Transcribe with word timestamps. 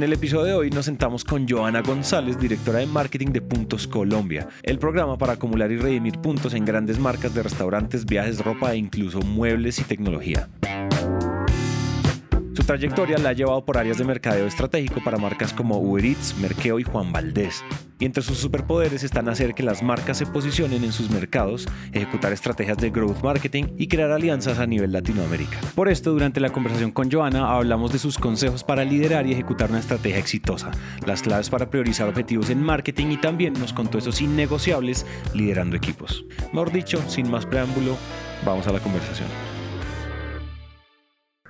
En 0.00 0.04
el 0.04 0.14
episodio 0.14 0.44
de 0.46 0.54
hoy 0.54 0.70
nos 0.70 0.86
sentamos 0.86 1.24
con 1.24 1.46
Joana 1.46 1.82
González, 1.82 2.40
directora 2.40 2.78
de 2.78 2.86
marketing 2.86 3.32
de 3.32 3.42
Puntos 3.42 3.86
Colombia, 3.86 4.48
el 4.62 4.78
programa 4.78 5.18
para 5.18 5.34
acumular 5.34 5.70
y 5.70 5.76
redimir 5.76 6.18
puntos 6.20 6.54
en 6.54 6.64
grandes 6.64 6.98
marcas 6.98 7.34
de 7.34 7.42
restaurantes, 7.42 8.06
viajes, 8.06 8.42
ropa 8.42 8.72
e 8.72 8.78
incluso 8.78 9.20
muebles 9.20 9.78
y 9.78 9.84
tecnología. 9.84 10.48
Su 12.52 12.64
trayectoria 12.64 13.16
la 13.18 13.28
ha 13.28 13.32
llevado 13.32 13.64
por 13.64 13.78
áreas 13.78 13.98
de 13.98 14.04
mercadeo 14.04 14.46
estratégico 14.46 15.00
para 15.04 15.18
marcas 15.18 15.52
como 15.52 15.78
Uber 15.78 16.04
Eats, 16.04 16.36
Merkeo 16.40 16.80
y 16.80 16.82
Juan 16.82 17.12
Valdés. 17.12 17.64
Y 18.00 18.06
entre 18.06 18.24
sus 18.24 18.38
superpoderes 18.38 19.04
están 19.04 19.28
hacer 19.28 19.54
que 19.54 19.62
las 19.62 19.84
marcas 19.84 20.18
se 20.18 20.26
posicionen 20.26 20.82
en 20.82 20.90
sus 20.90 21.10
mercados, 21.10 21.68
ejecutar 21.92 22.32
estrategias 22.32 22.78
de 22.78 22.90
growth 22.90 23.22
marketing 23.22 23.64
y 23.76 23.86
crear 23.86 24.10
alianzas 24.10 24.58
a 24.58 24.66
nivel 24.66 24.90
Latinoamérica. 24.90 25.58
Por 25.76 25.88
esto, 25.88 26.10
durante 26.10 26.40
la 26.40 26.50
conversación 26.50 26.90
con 26.90 27.10
Joana, 27.10 27.52
hablamos 27.52 27.92
de 27.92 27.98
sus 28.00 28.18
consejos 28.18 28.64
para 28.64 28.84
liderar 28.84 29.26
y 29.26 29.32
ejecutar 29.32 29.70
una 29.70 29.78
estrategia 29.78 30.18
exitosa, 30.18 30.72
las 31.06 31.22
claves 31.22 31.50
para 31.50 31.70
priorizar 31.70 32.08
objetivos 32.08 32.50
en 32.50 32.62
marketing 32.62 33.12
y 33.12 33.16
también 33.18 33.52
nos 33.52 33.72
contó 33.72 33.98
esos 33.98 34.20
innegociables 34.20 35.06
liderando 35.34 35.76
equipos. 35.76 36.24
Mejor 36.52 36.72
dicho, 36.72 37.00
sin 37.08 37.30
más 37.30 37.46
preámbulo, 37.46 37.96
vamos 38.44 38.66
a 38.66 38.72
la 38.72 38.80
conversación. 38.80 39.28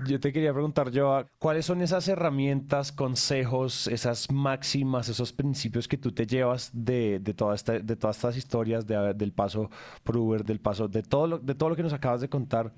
Yo 0.06 0.20
te 0.20 0.32
quería 0.32 0.52
preguntar, 0.52 0.90
yo, 0.90 1.26
¿cuáles 1.38 1.66
son 1.66 1.82
esas 1.82 2.08
herramientas, 2.08 2.92
consejos, 2.92 3.86
esas 3.86 4.30
máximas, 4.30 5.08
esos 5.08 5.32
principios 5.32 5.88
que 5.88 5.98
tú 5.98 6.12
te 6.12 6.26
llevas 6.26 6.70
de, 6.72 7.18
de, 7.18 7.34
toda 7.34 7.54
esta, 7.54 7.78
de 7.78 7.96
todas 7.96 8.16
estas 8.16 8.36
historias, 8.36 8.86
del 8.86 9.32
paso 9.32 9.70
por 10.04 10.16
Uber, 10.16 10.44
del 10.44 10.60
paso, 10.60 10.88
de 10.88 11.02
todo, 11.02 11.26
lo, 11.26 11.38
de 11.38 11.54
todo 11.54 11.70
lo 11.70 11.76
que 11.76 11.82
nos 11.82 11.92
acabas 11.92 12.20
de 12.20 12.28
contar, 12.28 12.72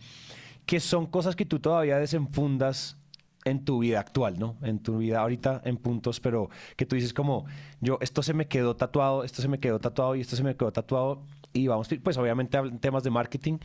que 0.66 0.80
son 0.80 1.06
cosas 1.06 1.36
que 1.36 1.46
tú 1.46 1.60
todavía 1.60 1.98
desenfundas 1.98 2.96
en 3.44 3.64
tu 3.64 3.80
vida 3.80 4.00
actual, 4.00 4.38
¿no? 4.38 4.56
En 4.62 4.78
tu 4.78 4.98
vida 4.98 5.20
ahorita 5.20 5.62
en 5.64 5.76
puntos, 5.76 6.20
pero 6.20 6.48
que 6.76 6.86
tú 6.86 6.96
dices 6.96 7.12
como, 7.12 7.44
yo, 7.80 7.98
esto 8.00 8.22
se 8.22 8.34
me 8.34 8.46
quedó 8.46 8.76
tatuado, 8.76 9.24
esto 9.24 9.42
se 9.42 9.48
me 9.48 9.58
quedó 9.58 9.78
tatuado 9.78 10.14
y 10.16 10.20
esto 10.20 10.36
se 10.36 10.44
me 10.44 10.56
quedó 10.56 10.72
tatuado 10.72 11.22
y 11.52 11.66
vamos, 11.66 11.88
pues 12.02 12.16
obviamente 12.16 12.56
en 12.56 12.78
temas 12.78 13.02
de 13.02 13.10
marketing, 13.10 13.58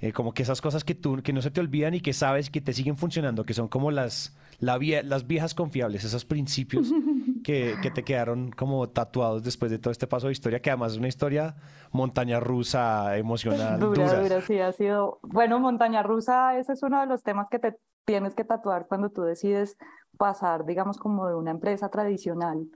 eh, 0.00 0.12
como 0.12 0.32
que 0.32 0.42
esas 0.42 0.60
cosas 0.60 0.84
que 0.84 0.94
tú, 0.94 1.22
que 1.22 1.32
no 1.32 1.42
se 1.42 1.50
te 1.50 1.60
olvidan 1.60 1.94
y 1.94 2.00
que 2.00 2.12
sabes 2.12 2.50
que 2.50 2.60
te 2.60 2.72
siguen 2.72 2.96
funcionando, 2.96 3.44
que 3.44 3.54
son 3.54 3.68
como 3.68 3.90
las, 3.90 4.36
la 4.60 4.78
las 5.02 5.26
viejas 5.26 5.54
confiables, 5.54 6.04
esos 6.04 6.24
principios 6.24 6.92
que, 7.44 7.74
que, 7.82 7.90
te 7.90 8.04
quedaron 8.04 8.50
como 8.52 8.88
tatuados 8.88 9.42
después 9.42 9.70
de 9.70 9.78
todo 9.78 9.90
este 9.90 10.06
paso 10.06 10.28
de 10.28 10.32
historia, 10.32 10.60
que 10.60 10.70
además 10.70 10.92
es 10.92 10.98
una 10.98 11.08
historia 11.08 11.56
montaña 11.90 12.38
rusa, 12.38 13.16
emocional. 13.16 13.80
Dura, 13.80 14.22
dura, 14.22 14.40
sí, 14.40 14.58
ha 14.60 14.72
sido, 14.72 15.18
bueno, 15.22 15.58
montaña 15.58 16.02
rusa, 16.02 16.56
ese 16.58 16.74
es 16.74 16.82
uno 16.82 17.00
de 17.00 17.06
los 17.06 17.22
temas 17.22 17.48
que 17.50 17.58
te 17.58 17.76
tienes 18.04 18.34
que 18.34 18.44
tatuar 18.44 18.86
cuando 18.86 19.10
tú 19.10 19.22
decides 19.22 19.76
pasar, 20.16 20.64
digamos, 20.64 20.98
como 20.98 21.26
de 21.28 21.34
una 21.34 21.50
empresa 21.50 21.88
tradicional 21.88 22.68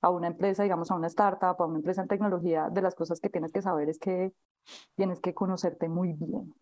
a 0.00 0.10
una 0.10 0.28
empresa, 0.28 0.62
digamos, 0.62 0.90
a 0.90 0.94
una 0.94 1.08
startup, 1.08 1.60
a 1.60 1.66
una 1.66 1.78
empresa 1.78 2.02
en 2.02 2.08
tecnología, 2.08 2.68
de 2.70 2.82
las 2.82 2.94
cosas 2.94 3.20
que 3.20 3.28
tienes 3.28 3.52
que 3.52 3.62
saber 3.62 3.88
es 3.88 3.98
que 3.98 4.32
tienes 4.94 5.20
que 5.20 5.34
conocerte 5.34 5.88
muy 5.88 6.12
bien. 6.12 6.54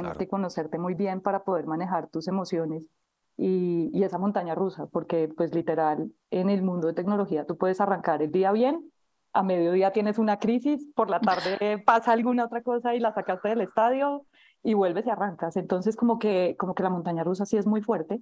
Tienes 0.00 0.18
que 0.18 0.28
conocerte 0.28 0.78
muy 0.78 0.94
bien 0.94 1.20
para 1.20 1.44
poder 1.44 1.66
manejar 1.66 2.08
tus 2.08 2.28
emociones 2.28 2.88
y, 3.36 3.90
y, 3.92 4.04
esa 4.04 4.18
montaña 4.18 4.54
rusa, 4.54 4.86
porque 4.86 5.28
pues 5.28 5.54
literal 5.54 6.10
en 6.30 6.48
el 6.48 6.62
mundo 6.62 6.88
de 6.88 6.94
tecnología 6.94 7.44
tú 7.46 7.56
puedes 7.58 7.80
arrancar 7.80 8.22
el 8.22 8.32
día 8.32 8.50
bien, 8.52 8.90
a 9.32 9.42
mediodía 9.42 9.92
tienes 9.92 10.18
una 10.18 10.38
crisis, 10.38 10.86
por 10.94 11.10
la 11.10 11.20
tarde 11.20 11.78
pasa 11.86 12.12
alguna 12.12 12.46
otra 12.46 12.62
cosa 12.62 12.94
y 12.94 13.00
la 13.00 13.12
sacaste 13.12 13.50
del 13.50 13.60
estadio 13.60 14.24
y 14.62 14.74
vuelves 14.74 15.06
y 15.06 15.10
arrancas. 15.10 15.56
Entonces 15.56 15.96
como 15.96 16.18
que, 16.18 16.56
como 16.58 16.74
que 16.74 16.82
la 16.82 16.90
montaña 16.90 17.22
rusa 17.22 17.44
sí 17.44 17.56
es 17.56 17.66
muy 17.66 17.82
fuerte 17.82 18.20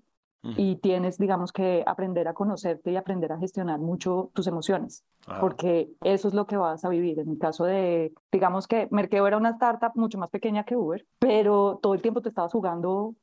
y 0.57 0.77
tienes, 0.77 1.19
digamos, 1.19 1.53
que 1.53 1.83
aprender 1.87 2.29
a 2.29 2.35
conocerte 2.35 2.93
y 2.93 2.97
aprender 2.97 3.33
a 3.33 3.39
gestionar 3.39 3.81
mucho 3.81 4.31
tus 4.35 4.47
emociones, 4.47 5.05
ah. 5.27 5.39
porque 5.41 5.91
eso 6.03 6.29
es 6.29 6.35
lo 6.35 6.47
que 6.47 6.57
vas 6.57 6.85
a 6.85 6.89
vivir. 6.89 7.19
En 7.19 7.31
mi 7.31 7.39
caso 7.39 7.65
de, 7.65 8.13
digamos 8.31 8.67
que 8.67 8.89
Merkeo 8.91 9.27
era 9.27 9.37
una 9.37 9.51
startup 9.51 9.93
mucho 9.95 10.19
más 10.19 10.31
pequeña 10.31 10.65
que 10.65 10.77
Uber, 10.77 11.07
pero 11.19 11.79
todo 11.83 11.95
el 11.95 12.03
tiempo 12.03 12.21
te 12.21 12.29
estabas 12.29 12.53
jugando 12.53 13.15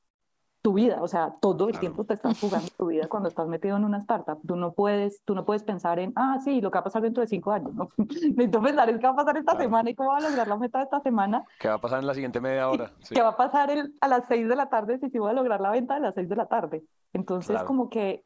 tu 0.61 0.73
vida, 0.73 1.01
o 1.01 1.07
sea, 1.07 1.35
todo 1.41 1.69
el 1.69 1.79
tiempo 1.79 2.03
te 2.05 2.13
estás 2.13 2.39
jugando 2.39 2.67
tu 2.77 2.87
vida 2.87 3.07
cuando 3.07 3.29
estás 3.29 3.47
metido 3.47 3.77
en 3.77 3.83
una 3.83 3.97
startup. 3.97 4.39
Tú 4.45 4.55
no 4.55 4.73
puedes, 4.73 5.23
tú 5.25 5.33
no 5.33 5.43
puedes 5.43 5.63
pensar 5.63 5.97
en, 5.97 6.13
ah, 6.15 6.37
sí, 6.43 6.61
lo 6.61 6.69
que 6.69 6.75
va 6.75 6.81
a 6.81 6.83
pasar 6.83 7.01
dentro 7.01 7.21
de 7.21 7.27
cinco 7.27 7.51
años. 7.51 7.73
¿no? 7.73 7.89
Necesito 7.97 8.61
pensar 8.61 8.89
en 8.89 8.99
qué 8.99 9.07
va 9.07 9.13
a 9.13 9.15
pasar 9.15 9.37
esta 9.37 9.57
semana 9.57 9.89
y 9.89 9.95
cómo 9.95 10.11
va 10.11 10.17
a 10.17 10.21
lograr 10.21 10.47
la 10.47 10.57
meta 10.57 10.77
de 10.77 10.83
esta 10.83 10.99
semana. 11.01 11.43
¿Qué 11.59 11.67
va 11.67 11.75
a 11.75 11.81
pasar 11.81 11.99
en 11.99 12.07
la 12.07 12.13
siguiente 12.13 12.39
media 12.39 12.69
hora? 12.69 12.91
¿Qué 13.09 13.21
va 13.21 13.29
a 13.29 13.37
pasar 13.37 13.71
el, 13.71 13.95
a 14.01 14.07
las 14.07 14.27
seis 14.27 14.47
de 14.47 14.55
la 14.55 14.69
tarde 14.69 14.99
si 14.99 15.09
sí 15.09 15.17
voy 15.17 15.31
a 15.31 15.33
lograr 15.33 15.61
la 15.61 15.71
venta 15.71 15.95
de 15.95 16.01
las 16.01 16.13
seis 16.13 16.29
de 16.29 16.35
la 16.35 16.45
tarde? 16.45 16.83
Entonces, 17.13 17.63
como 17.63 17.89
que 17.89 18.23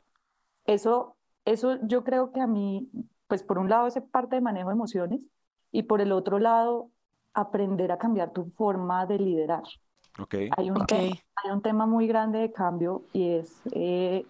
eso, 0.65 1.15
eso 1.45 1.77
yo 1.83 2.03
creo 2.03 2.31
que 2.33 2.41
a 2.41 2.47
mí, 2.47 2.89
pues 3.27 3.43
por 3.43 3.59
un 3.59 3.69
lado 3.69 3.87
es 3.87 3.97
parte 4.11 4.35
de 4.35 4.41
manejo 4.41 4.69
de 4.69 4.75
emociones 4.75 5.21
y 5.71 5.83
por 5.83 6.01
el 6.01 6.11
otro 6.11 6.39
lado, 6.39 6.89
aprender 7.33 7.91
a 7.91 7.97
cambiar 7.97 8.31
tu 8.31 8.51
forma 8.51 9.05
de 9.05 9.19
liderar. 9.19 9.63
Okay. 10.17 10.49
Hay, 10.55 10.69
un 10.69 10.85
Tema, 10.85 11.15
hay 11.43 11.51
un 11.51 11.61
tema 11.61 11.85
muy 11.85 12.07
grande 12.07 12.39
de 12.39 12.51
cambio 12.51 13.03
y 13.11 13.31
es, 13.31 13.61
eh, 13.71 14.25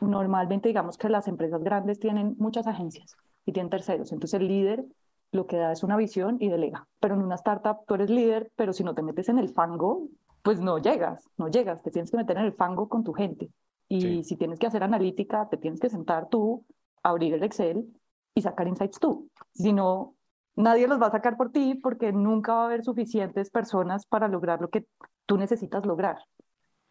normalmente 0.00 0.68
digamos 0.68 0.96
que 0.96 1.08
las 1.08 1.26
empresas 1.26 1.62
grandes 1.62 1.98
tienen 1.98 2.36
muchas 2.38 2.66
agencias 2.66 3.16
y 3.44 3.52
tienen 3.52 3.70
terceros, 3.70 4.12
entonces 4.12 4.40
el 4.40 4.48
líder 4.48 4.84
lo 5.32 5.46
que 5.46 5.56
da 5.56 5.72
es 5.72 5.82
una 5.82 5.96
visión 5.96 6.36
y 6.40 6.48
delega, 6.48 6.86
pero 7.00 7.14
en 7.14 7.22
una 7.22 7.34
startup 7.34 7.84
tú 7.86 7.94
eres 7.94 8.08
líder, 8.08 8.52
pero 8.54 8.72
si 8.72 8.84
no 8.84 8.94
te 8.94 9.02
metes 9.02 9.28
en 9.28 9.38
el 9.38 9.48
fango, 9.48 10.08
pues 10.42 10.60
no 10.60 10.78
llegas, 10.78 11.28
no 11.36 11.48
llegas, 11.48 11.82
te 11.82 11.90
tienes 11.90 12.10
que 12.10 12.16
meter 12.16 12.36
en 12.36 12.44
el 12.44 12.52
fango 12.52 12.88
con 12.88 13.02
tu 13.02 13.12
gente. 13.12 13.50
Y 13.88 14.24
si 14.24 14.36
tienes 14.36 14.58
que 14.58 14.66
hacer 14.66 14.82
analítica, 14.82 15.48
te 15.48 15.56
tienes 15.56 15.78
que 15.78 15.88
sentar 15.88 16.28
tú, 16.28 16.64
abrir 17.02 17.34
el 17.34 17.42
Excel 17.42 17.86
y 18.34 18.42
sacar 18.42 18.66
insights 18.66 18.98
tú. 18.98 19.28
Si 19.52 19.72
no, 19.72 20.14
nadie 20.56 20.88
los 20.88 21.00
va 21.00 21.06
a 21.06 21.12
sacar 21.12 21.36
por 21.36 21.52
ti 21.52 21.74
porque 21.74 22.12
nunca 22.12 22.54
va 22.54 22.62
a 22.62 22.66
haber 22.66 22.84
suficientes 22.84 23.50
personas 23.50 24.06
para 24.06 24.28
lograr 24.28 24.60
lo 24.60 24.68
que 24.68 24.86
tú 25.26 25.36
necesitas 25.36 25.84
lograr. 25.86 26.18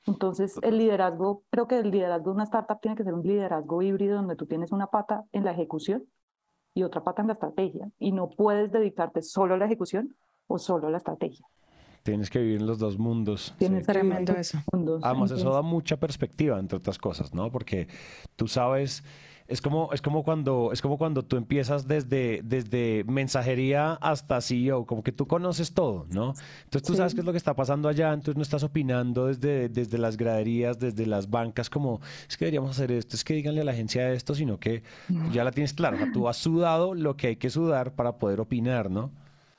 Entonces, 0.06 0.60
el 0.62 0.78
liderazgo, 0.78 1.44
creo 1.50 1.68
que 1.68 1.80
el 1.80 1.92
liderazgo 1.92 2.32
de 2.32 2.36
una 2.36 2.44
startup 2.44 2.80
tiene 2.82 2.98
que 2.98 3.04
ser 3.04 3.14
un 3.14 3.24
liderazgo 3.24 3.82
híbrido 3.82 4.18
donde 4.18 4.36
tú 4.36 4.46
tienes 4.46 4.72
una 4.72 4.88
pata 4.88 5.24
en 5.32 5.46
la 5.46 5.52
ejecución 5.52 6.04
y 6.74 6.84
otra 6.84 7.04
pata 7.04 7.22
en 7.22 7.28
la 7.28 7.34
estrategia. 7.34 7.90
Y 8.00 8.12
no 8.12 8.30
puedes 8.30 8.72
dedicarte 8.72 9.22
solo 9.22 9.54
a 9.54 9.58
la 9.58 9.66
ejecución 9.66 10.16
o 10.48 10.58
solo 10.58 10.88
a 10.88 10.92
la 10.92 10.98
estrategia. 10.98 11.46
Tienes 12.04 12.30
que 12.30 12.40
vivir 12.40 12.60
en 12.60 12.68
los 12.68 12.80
dos 12.80 13.00
mundos. 13.00 13.56
Tienes 13.58 13.88
tremendo 13.88 14.34
eso. 14.34 14.58
Mundos. 14.74 15.32
eso 15.32 15.52
da 15.52 15.62
mucha 15.62 15.96
perspectiva, 15.96 16.60
entre 16.60 16.78
otras 16.78 16.98
cosas, 16.98 17.34
¿no? 17.34 17.50
Porque 17.50 17.88
tú 18.36 18.50
sabes 18.50 19.06
es 19.48 19.62
como, 19.62 19.90
es 19.92 20.02
como 20.02 20.24
cuando, 20.24 20.72
es 20.72 20.82
como 20.82 20.98
cuando 20.98 21.24
tú 21.24 21.36
empiezas 21.38 21.88
desde, 21.88 22.42
desde 22.44 23.04
mensajería 23.08 23.94
hasta 23.94 24.40
CEO, 24.42 24.86
como 24.86 25.04
que 25.04 25.12
tú 25.12 25.28
conoces 25.28 25.74
todo, 25.74 26.06
¿no? 26.10 26.34
Entonces 26.64 26.84
tú 26.84 26.96
sabes 26.96 27.14
qué 27.14 27.20
es 27.20 27.26
lo 27.26 27.32
que 27.32 27.38
está 27.38 27.54
pasando 27.54 27.90
allá, 27.90 28.14
entonces 28.14 28.36
no 28.36 28.44
estás 28.44 28.64
opinando 28.64 29.28
desde, 29.28 29.70
desde 29.70 29.98
las 29.98 30.18
graderías, 30.18 30.80
desde 30.80 31.06
las 31.06 31.30
bancas, 31.30 31.70
como 31.70 32.00
es 32.28 32.38
que 32.38 32.46
deberíamos 32.46 32.72
hacer 32.72 32.92
esto, 32.92 33.16
es 33.16 33.24
que 33.24 33.34
díganle 33.34 33.62
a 33.62 33.64
la 33.66 33.72
agencia 33.72 34.12
esto, 34.12 34.34
sino 34.34 34.60
que 34.60 34.84
ya 35.32 35.44
la 35.44 35.52
tienes 35.52 35.74
clara. 35.74 35.98
O 35.98 36.00
sea, 36.00 36.12
tú 36.12 36.28
has 36.28 36.38
sudado 36.38 36.94
lo 36.94 37.18
que 37.18 37.28
hay 37.28 37.36
que 37.36 37.50
sudar 37.50 37.94
para 37.96 38.18
poder 38.18 38.40
opinar, 38.40 38.90
¿no? 38.90 39.12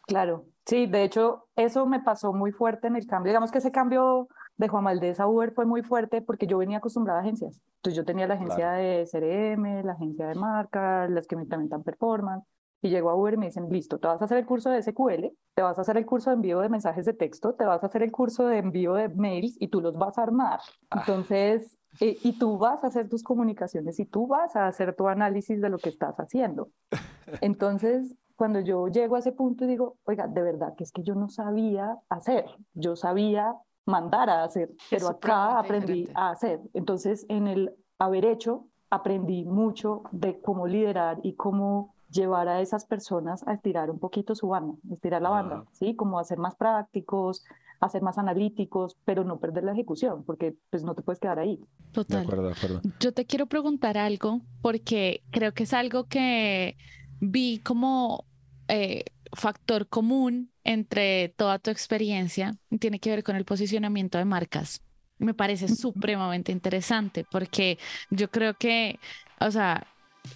Claro, 0.06 0.44
sí, 0.66 0.86
de 0.86 1.04
hecho, 1.04 1.46
eso 1.56 1.86
me 1.86 2.00
pasó 2.00 2.32
muy 2.32 2.52
fuerte 2.52 2.86
en 2.88 2.96
el 2.96 3.06
cambio. 3.06 3.30
Digamos 3.30 3.50
que 3.50 3.58
ese 3.58 3.70
cambio 3.70 4.28
de 4.56 4.68
Juan 4.68 4.84
Valdez 4.84 5.20
a 5.20 5.26
Uber 5.26 5.52
fue 5.52 5.66
muy 5.66 5.82
fuerte 5.82 6.22
porque 6.22 6.46
yo 6.46 6.58
venía 6.58 6.78
acostumbrada 6.78 7.20
a 7.20 7.22
agencias. 7.22 7.60
Entonces 7.76 7.96
yo 7.96 8.04
tenía 8.04 8.26
la 8.26 8.34
agencia 8.34 8.72
de 8.72 9.06
CRM, 9.10 9.84
la 9.84 9.92
agencia 9.92 10.28
de 10.28 10.34
marca, 10.34 11.08
las 11.08 11.26
que 11.26 11.36
me 11.36 11.42
implementan 11.42 11.82
performance. 11.82 12.44
Y 12.82 12.90
llego 12.90 13.08
a 13.08 13.14
Uber 13.14 13.34
y 13.34 13.36
me 13.38 13.46
dicen, 13.46 13.70
listo, 13.70 13.98
te 13.98 14.08
vas 14.08 14.20
a 14.20 14.26
hacer 14.26 14.36
el 14.36 14.44
curso 14.44 14.68
de 14.68 14.82
SQL, 14.82 15.32
te 15.54 15.62
vas 15.62 15.78
a 15.78 15.80
hacer 15.80 15.96
el 15.96 16.04
curso 16.04 16.28
de 16.28 16.34
envío 16.34 16.60
de 16.60 16.68
mensajes 16.68 17.06
de 17.06 17.14
texto, 17.14 17.54
te 17.54 17.64
vas 17.64 17.82
a 17.82 17.86
hacer 17.86 18.02
el 18.02 18.12
curso 18.12 18.46
de 18.46 18.58
envío 18.58 18.92
de 18.92 19.08
mails 19.08 19.56
y 19.58 19.68
tú 19.68 19.80
los 19.80 19.96
vas 19.96 20.18
a 20.18 20.22
armar. 20.22 20.60
Ah. 20.90 20.98
Entonces, 21.00 21.78
eh, 22.00 22.18
y 22.22 22.38
tú 22.38 22.58
vas 22.58 22.84
a 22.84 22.88
hacer 22.88 23.08
tus 23.08 23.22
comunicaciones 23.22 23.98
y 24.00 24.04
tú 24.04 24.26
vas 24.26 24.54
a 24.54 24.66
hacer 24.66 24.94
tu 24.94 25.08
análisis 25.08 25.62
de 25.62 25.70
lo 25.70 25.78
que 25.78 25.88
estás 25.88 26.16
haciendo. 26.20 26.68
Entonces, 27.40 28.14
cuando 28.36 28.60
yo 28.60 28.88
llego 28.88 29.16
a 29.16 29.20
ese 29.20 29.32
punto 29.32 29.64
y 29.64 29.68
digo, 29.68 29.96
oiga, 30.04 30.26
de 30.26 30.42
verdad 30.42 30.74
que 30.76 30.84
es 30.84 30.92
que 30.92 31.02
yo 31.02 31.14
no 31.14 31.28
sabía 31.30 31.98
hacer, 32.10 32.44
yo 32.74 32.96
sabía 32.96 33.54
mandar 33.86 34.30
a 34.30 34.44
hacer, 34.44 34.70
pero 34.90 35.08
acá 35.08 35.58
aprendí 35.58 36.08
a 36.14 36.30
hacer. 36.30 36.60
Entonces, 36.72 37.26
en 37.28 37.46
el 37.46 37.74
haber 37.98 38.24
hecho, 38.24 38.66
aprendí 38.90 39.44
mucho 39.44 40.02
de 40.12 40.40
cómo 40.40 40.66
liderar 40.66 41.18
y 41.22 41.34
cómo 41.34 41.94
llevar 42.10 42.48
a 42.48 42.60
esas 42.60 42.84
personas 42.84 43.46
a 43.46 43.54
estirar 43.54 43.90
un 43.90 43.98
poquito 43.98 44.34
su 44.34 44.48
banda, 44.48 44.74
estirar 44.90 45.20
la 45.20 45.30
banda, 45.30 45.64
¿sí? 45.72 45.96
Como 45.96 46.18
a 46.18 46.24
ser 46.24 46.38
más 46.38 46.54
prácticos, 46.54 47.44
a 47.80 47.88
ser 47.88 48.02
más 48.02 48.18
analíticos, 48.18 48.96
pero 49.04 49.24
no 49.24 49.38
perder 49.38 49.64
la 49.64 49.72
ejecución, 49.72 50.22
porque 50.24 50.54
pues 50.70 50.84
no 50.84 50.94
te 50.94 51.02
puedes 51.02 51.18
quedar 51.18 51.38
ahí. 51.38 51.60
Total. 51.92 52.20
De 52.20 52.24
acuerdo, 52.24 52.46
de 52.46 52.52
acuerdo. 52.52 52.80
Yo 53.00 53.12
te 53.12 53.26
quiero 53.26 53.46
preguntar 53.46 53.98
algo, 53.98 54.40
porque 54.62 55.22
creo 55.30 55.52
que 55.52 55.64
es 55.64 55.72
algo 55.72 56.04
que 56.04 56.76
vi 57.20 57.58
como 57.58 58.24
eh, 58.68 59.04
factor 59.32 59.88
común 59.88 60.50
entre 60.64 61.28
toda 61.30 61.58
tu 61.58 61.70
experiencia, 61.70 62.56
tiene 62.80 62.98
que 62.98 63.10
ver 63.10 63.22
con 63.22 63.36
el 63.36 63.44
posicionamiento 63.44 64.18
de 64.18 64.24
marcas. 64.24 64.82
Me 65.18 65.34
parece 65.34 65.68
supremamente 65.68 66.50
interesante 66.50 67.24
porque 67.30 67.78
yo 68.10 68.30
creo 68.30 68.54
que, 68.54 68.98
o 69.40 69.50
sea, 69.50 69.86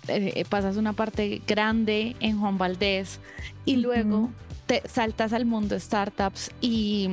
eh, 0.06 0.44
pasas 0.48 0.76
una 0.76 0.92
parte 0.92 1.42
grande 1.46 2.14
en 2.20 2.38
Juan 2.38 2.58
Valdés 2.58 3.20
y 3.64 3.76
luego 3.76 4.30
te 4.66 4.86
saltas 4.86 5.32
al 5.32 5.46
mundo 5.46 5.80
startups 5.80 6.50
y 6.60 7.08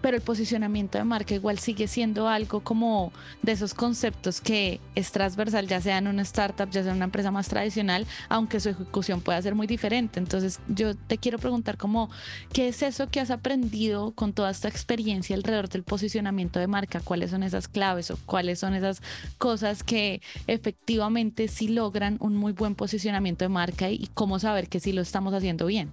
pero 0.00 0.16
el 0.16 0.22
posicionamiento 0.22 0.98
de 0.98 1.04
marca 1.04 1.34
igual 1.34 1.58
sigue 1.58 1.88
siendo 1.88 2.28
algo 2.28 2.60
como 2.60 3.12
de 3.42 3.52
esos 3.52 3.74
conceptos 3.74 4.40
que 4.40 4.80
es 4.94 5.12
transversal, 5.12 5.66
ya 5.66 5.80
sea 5.80 5.98
en 5.98 6.08
una 6.08 6.22
startup, 6.22 6.70
ya 6.70 6.82
sea 6.82 6.92
en 6.92 6.96
una 6.96 7.06
empresa 7.06 7.30
más 7.30 7.48
tradicional, 7.48 8.06
aunque 8.28 8.60
su 8.60 8.70
ejecución 8.70 9.20
pueda 9.20 9.40
ser 9.42 9.54
muy 9.54 9.66
diferente. 9.66 10.18
Entonces, 10.20 10.60
yo 10.68 10.94
te 10.94 11.18
quiero 11.18 11.38
preguntar 11.38 11.76
como, 11.76 12.10
¿qué 12.52 12.68
es 12.68 12.82
eso 12.82 13.08
que 13.10 13.20
has 13.20 13.30
aprendido 13.30 14.12
con 14.12 14.32
toda 14.32 14.50
esta 14.50 14.68
experiencia 14.68 15.36
alrededor 15.36 15.68
del 15.68 15.82
posicionamiento 15.82 16.58
de 16.60 16.66
marca? 16.66 17.00
¿Cuáles 17.00 17.30
son 17.30 17.42
esas 17.42 17.68
claves 17.68 18.10
o 18.10 18.18
cuáles 18.26 18.58
son 18.58 18.74
esas 18.74 19.02
cosas 19.38 19.82
que 19.82 20.20
efectivamente 20.46 21.48
sí 21.48 21.68
logran 21.68 22.16
un 22.20 22.36
muy 22.36 22.52
buen 22.52 22.74
posicionamiento 22.74 23.44
de 23.44 23.48
marca 23.48 23.90
y 23.90 24.08
cómo 24.14 24.38
saber 24.38 24.68
que 24.68 24.80
sí 24.80 24.92
lo 24.92 25.02
estamos 25.02 25.34
haciendo 25.34 25.66
bien? 25.66 25.90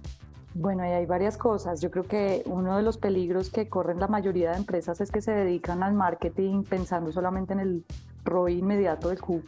Bueno, 0.58 0.84
hay 0.84 1.04
varias 1.04 1.36
cosas. 1.36 1.82
Yo 1.82 1.90
creo 1.90 2.04
que 2.04 2.42
uno 2.46 2.78
de 2.78 2.82
los 2.82 2.96
peligros 2.96 3.50
que 3.50 3.68
corren 3.68 4.00
la 4.00 4.08
mayoría 4.08 4.52
de 4.52 4.56
empresas 4.56 5.02
es 5.02 5.10
que 5.10 5.20
se 5.20 5.32
dedican 5.32 5.82
al 5.82 5.92
marketing 5.92 6.62
pensando 6.62 7.12
solamente 7.12 7.52
en 7.52 7.60
el 7.60 7.84
ROI 8.24 8.60
inmediato 8.60 9.10
del 9.10 9.20
Q. 9.20 9.42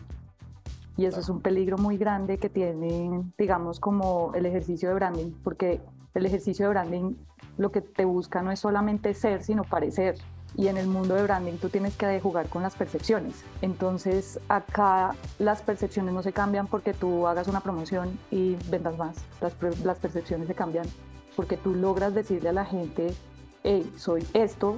Y 0.99 1.07
eso 1.07 1.21
es 1.21 1.31
un 1.31 1.41
peligro 1.41 1.79
muy 1.79 1.97
grande 1.97 2.37
que 2.37 2.51
tiene, 2.51 3.23
digamos, 3.39 3.81
como 3.81 4.33
el 4.35 4.45
ejercicio 4.45 4.91
de 4.91 4.97
branding, 4.97 5.31
porque 5.43 5.81
el 6.13 6.27
ejercicio 6.27 6.67
de 6.67 6.71
branding 6.73 7.15
lo 7.57 7.73
que 7.73 7.81
te 7.81 8.05
busca 8.05 8.43
no 8.43 8.51
es 8.51 8.61
solamente 8.61 9.15
ser, 9.15 9.43
sino 9.43 9.65
parecer 9.65 10.17
y 10.57 10.69
en 10.69 10.77
el 10.77 10.87
mundo 10.87 11.15
de 11.15 11.23
branding 11.23 11.59
tú 11.59 11.69
tienes 11.69 11.97
que 11.97 12.21
jugar 12.21 12.49
con 12.49 12.63
las 12.63 12.75
percepciones. 12.75 13.45
Entonces 13.63 14.41
acá 14.49 15.15
las 15.39 15.63
percepciones 15.63 16.15
no 16.15 16.23
se 16.23 16.33
cambian 16.33 16.67
porque 16.67 16.95
tú 16.95 17.27
hagas 17.27 17.49
una 17.49 17.61
promoción 17.61 18.19
y 18.31 18.57
vendas 18.69 18.97
más. 18.99 19.17
Las, 19.41 19.99
percepciones 19.99 20.49
se 20.49 20.55
cambian 20.55 20.87
porque 21.37 21.57
tú 21.57 21.75
logras 21.75 22.15
decirle 22.15 22.49
a 22.49 22.53
la 22.53 22.65
gente, 22.65 23.15
hey, 23.63 23.91
soy 23.97 24.27
esto 24.33 24.77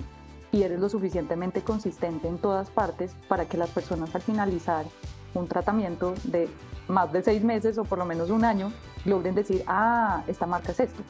y 0.53 0.63
eres 0.63 0.81
lo 0.81 0.89
suficientemente 0.89 1.63
consistente 1.63 2.29
en 2.29 2.39
todas 2.39 2.71
partes 2.71 3.13
para 3.29 3.47
que 3.47 3.57
las 3.57 3.71
personas 3.71 4.15
al 4.15 4.23
finalizar 4.23 4.85
un 5.33 5.47
tratamiento 5.47 6.15
de 6.25 6.49
más 6.89 7.13
de 7.13 7.23
seis 7.23 7.43
meses 7.45 7.79
o 7.79 7.85
por 7.85 7.99
lo 7.99 8.05
menos 8.05 8.31
un 8.31 8.45
año 8.45 8.73
logren 9.05 9.35
decir, 9.35 9.63
ah, 9.67 10.25
esta 10.27 10.47
marca 10.47 10.73
es 10.73 10.81
esto 10.81 11.03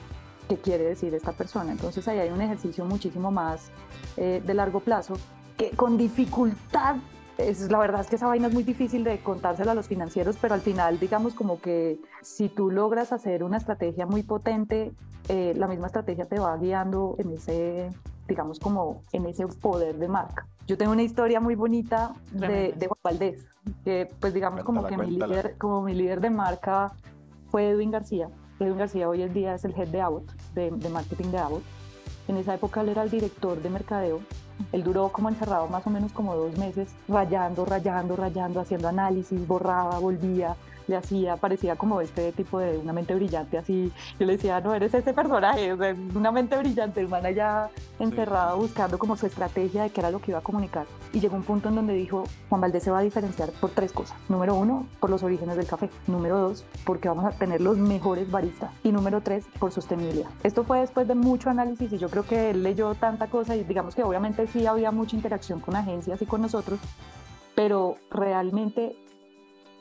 qué 0.51 0.57
quiere 0.57 0.83
decir 0.83 1.15
esta 1.15 1.31
persona. 1.31 1.71
Entonces 1.71 2.07
ahí 2.09 2.19
hay 2.19 2.31
un 2.31 2.41
ejercicio 2.41 2.85
muchísimo 2.85 3.31
más 3.31 3.71
eh, 4.17 4.43
de 4.45 4.55
largo 4.55 4.81
plazo 4.81 5.15
que 5.57 5.71
con 5.71 5.97
dificultad, 5.97 6.97
es, 7.39 7.71
la 7.71 7.79
verdad 7.79 8.01
es 8.01 8.09
que 8.09 8.17
esa 8.17 8.27
vaina 8.27 8.49
es 8.49 8.55
muy 8.55 8.65
difícil 8.65 9.05
de 9.05 9.23
contársela 9.23 9.73
a 9.73 9.75
los 9.77 9.87
financieros, 9.87 10.37
pero 10.41 10.55
al 10.55 10.61
final 10.61 10.99
digamos 10.99 11.35
como 11.35 11.61
que 11.61 12.01
si 12.23 12.49
tú 12.49 12.71
logras 12.71 13.13
hacer 13.13 13.45
una 13.45 13.59
estrategia 13.59 14.07
muy 14.07 14.25
potente, 14.25 14.93
eh, 15.29 15.55
la 15.57 15.69
misma 15.69 15.87
estrategia 15.87 16.27
te 16.27 16.41
va 16.41 16.57
guiando 16.57 17.15
en 17.19 17.31
ese, 17.31 17.91
digamos 18.27 18.59
como 18.59 19.03
en 19.13 19.27
ese 19.27 19.47
poder 19.47 19.99
de 19.99 20.09
marca. 20.09 20.49
Yo 20.67 20.77
tengo 20.77 20.93
una 20.93 21.03
historia 21.03 21.41
muy 21.41 21.55
bonita 21.55 22.15
de, 22.33 22.75
de 22.77 22.87
Juan 22.87 23.01
Valdés, 23.05 23.47
que 23.85 24.09
pues 24.19 24.35
digamos 24.35 24.65
como 24.65 24.85
que 24.85 24.97
mi 24.97 25.13
líder, 25.13 25.57
como 25.59 25.83
mi 25.83 25.95
líder 25.95 26.21
de 26.21 26.31
marca 26.31 26.93
fue 27.51 27.69
Edwin 27.69 27.93
García. 27.93 28.29
Edwin 28.61 28.79
García 28.79 29.09
hoy 29.09 29.23
en 29.23 29.33
día 29.33 29.55
es 29.55 29.65
el 29.65 29.75
head 29.75 29.89
de 29.89 30.03
Abbott, 30.03 30.31
de, 30.55 30.71
de 30.71 30.89
marketing 30.91 31.31
de 31.31 31.39
Abbott. 31.39 31.63
En 32.29 32.37
esa 32.37 32.55
época 32.55 32.83
él 32.83 32.91
era 32.91 33.03
el 33.03 33.11
director 33.11 33.61
de 33.61 33.71
mercadeo. 33.71 34.21
Él 34.73 34.85
duró 34.85 35.09
como 35.09 35.31
encerrado 35.31 35.67
más 35.69 35.87
o 35.87 35.91
menos 35.91 36.13
como 36.13 36.37
dos 36.37 36.59
meses, 36.59 36.91
rayando, 37.09 37.65
rayando, 37.65 38.17
rayando, 38.17 38.61
haciendo 38.61 38.89
análisis, 38.89 39.47
borraba, 39.47 39.99
volvía, 39.99 40.57
le 40.91 40.97
hacía, 40.97 41.37
parecía 41.37 41.77
como 41.77 42.01
este 42.01 42.33
tipo 42.33 42.59
de 42.59 42.77
una 42.77 42.93
mente 42.93 43.15
brillante 43.15 43.57
así. 43.57 43.91
Yo 44.19 44.27
le 44.27 44.33
decía, 44.33 44.61
no, 44.61 44.75
eres 44.75 44.93
ese 44.93 45.15
personaje, 45.15 45.73
o 45.73 45.77
sea, 45.77 45.95
una 46.15 46.31
mente 46.33 46.57
brillante, 46.57 47.01
hermana 47.01 47.29
allá 47.29 47.71
encerrado 47.99 48.59
buscando 48.59 48.99
como 48.99 49.17
su 49.17 49.27
estrategia 49.27 49.85
de 49.85 49.91
qué 49.91 50.01
era 50.01 50.11
lo 50.11 50.21
que 50.21 50.33
iba 50.33 50.39
a 50.39 50.43
comunicar. 50.43 50.87
Y 51.13 51.21
llegó 51.21 51.37
un 51.37 51.45
punto 51.45 51.69
en 51.69 51.77
donde 51.77 51.95
dijo, 51.95 52.25
Juan 52.49 52.61
Valdés 52.61 52.83
se 52.83 52.91
va 52.91 52.99
a 52.99 53.03
diferenciar 53.03 53.51
por 53.53 53.71
tres 53.71 53.93
cosas. 53.93 54.17
Número 54.29 54.55
uno, 54.55 54.87
por 54.99 55.11
los 55.11 55.23
orígenes 55.23 55.57
del 55.57 55.67
café. 55.67 55.89
Número 56.07 56.39
dos, 56.39 56.65
porque 56.85 57.09
vamos 57.09 57.25
a 57.25 57.31
tener 57.31 57.61
los 57.61 57.79
mejores 57.79 58.31
baristas. 58.31 58.71
Y 58.83 58.93
número 58.93 59.21
tres, 59.21 59.45
por 59.59 59.71
sostenibilidad. 59.71 60.31
Esto 60.43 60.65
fue 60.65 60.81
después 60.81 61.07
de 61.07 61.15
mucho 61.15 61.51
análisis 61.51 61.93
y 61.93 61.99
yo 61.99 62.09
creo 62.09 62.25
que 62.25 62.51
él 62.51 62.63
leyó 62.63 62.95
tanta 62.95 63.29
cosa 63.29 63.55
y 63.57 63.65
digamos 63.65 63.95
que 63.95 64.03
obviamente 64.03 64.47
sí 64.47 64.67
había 64.67 64.91
mucha 64.91 65.17
interacción 65.17 65.61
con 65.61 65.77
agencias 65.77 66.21
y 66.21 66.27
con 66.27 66.43
nosotros, 66.43 66.81
pero 67.55 67.97
realmente 68.11 68.97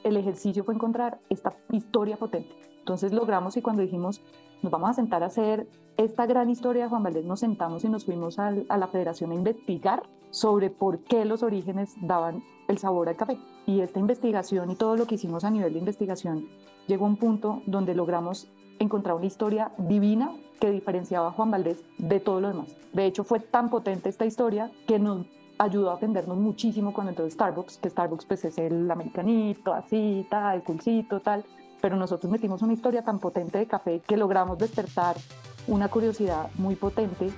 el 0.03 0.17
ejercicio 0.17 0.63
fue 0.63 0.73
encontrar 0.73 1.19
esta 1.29 1.53
historia 1.71 2.17
potente. 2.17 2.55
Entonces 2.79 3.13
logramos 3.13 3.57
y 3.57 3.61
cuando 3.61 3.81
dijimos, 3.81 4.21
nos 4.61 4.71
vamos 4.71 4.89
a 4.89 4.93
sentar 4.93 5.23
a 5.23 5.27
hacer 5.27 5.67
esta 5.97 6.25
gran 6.25 6.49
historia 6.49 6.83
de 6.83 6.89
Juan 6.89 7.03
Valdés, 7.03 7.25
nos 7.25 7.41
sentamos 7.41 7.83
y 7.83 7.89
nos 7.89 8.05
fuimos 8.05 8.39
a 8.39 8.51
la 8.51 8.87
federación 8.87 9.31
a 9.31 9.35
investigar 9.35 10.03
sobre 10.31 10.69
por 10.69 10.99
qué 10.99 11.25
los 11.25 11.43
orígenes 11.43 11.93
daban 12.01 12.43
el 12.67 12.77
sabor 12.77 13.09
al 13.09 13.15
café. 13.15 13.37
Y 13.65 13.81
esta 13.81 13.99
investigación 13.99 14.71
y 14.71 14.75
todo 14.75 14.95
lo 14.95 15.05
que 15.05 15.15
hicimos 15.15 15.43
a 15.43 15.51
nivel 15.51 15.73
de 15.73 15.79
investigación 15.79 16.47
llegó 16.87 17.05
a 17.05 17.09
un 17.09 17.17
punto 17.17 17.61
donde 17.65 17.95
logramos 17.95 18.47
encontrar 18.79 19.15
una 19.15 19.25
historia 19.25 19.71
divina 19.77 20.31
que 20.59 20.71
diferenciaba 20.71 21.27
a 21.27 21.31
Juan 21.31 21.51
Valdés 21.51 21.83
de 21.97 22.19
todo 22.19 22.41
lo 22.41 22.47
demás. 22.47 22.75
De 22.93 23.05
hecho, 23.05 23.23
fue 23.23 23.39
tan 23.39 23.69
potente 23.69 24.09
esta 24.09 24.25
historia 24.25 24.71
que 24.87 24.99
nos 24.99 25.25
ayudó 25.59 25.91
a 25.91 25.95
atendernos 25.95 26.37
muchísimo 26.37 26.93
cuando 26.93 27.11
entró 27.11 27.29
Starbucks, 27.29 27.77
que 27.77 27.89
Starbucks 27.89 28.25
pues 28.25 28.45
es 28.45 28.57
el 28.57 28.89
americanito, 28.89 29.73
así, 29.73 30.25
tal, 30.29 30.55
el 30.55 30.63
culcito, 30.63 31.19
tal, 31.19 31.45
pero 31.81 31.97
nosotros 31.97 32.31
metimos 32.31 32.61
una 32.61 32.73
historia 32.73 33.03
tan 33.03 33.19
potente 33.19 33.57
de 33.57 33.67
café 33.67 33.99
que 33.99 34.17
logramos 34.17 34.57
despertar 34.57 35.17
una 35.67 35.89
curiosidad 35.89 36.49
muy 36.55 36.75
potente 36.75 37.29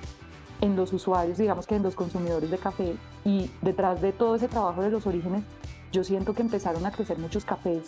en 0.60 0.76
los 0.76 0.92
usuarios, 0.92 1.38
digamos 1.38 1.66
que 1.66 1.74
en 1.74 1.82
los 1.82 1.96
consumidores 1.96 2.48
de 2.48 2.58
café 2.58 2.96
y 3.24 3.50
detrás 3.60 4.00
de 4.00 4.12
todo 4.12 4.36
ese 4.36 4.46
trabajo 4.46 4.82
de 4.82 4.90
los 4.90 5.04
orígenes, 5.06 5.42
yo 5.90 6.04
siento 6.04 6.32
que 6.32 6.42
empezaron 6.42 6.86
a 6.86 6.92
crecer 6.92 7.18
muchos 7.18 7.44
cafés 7.44 7.82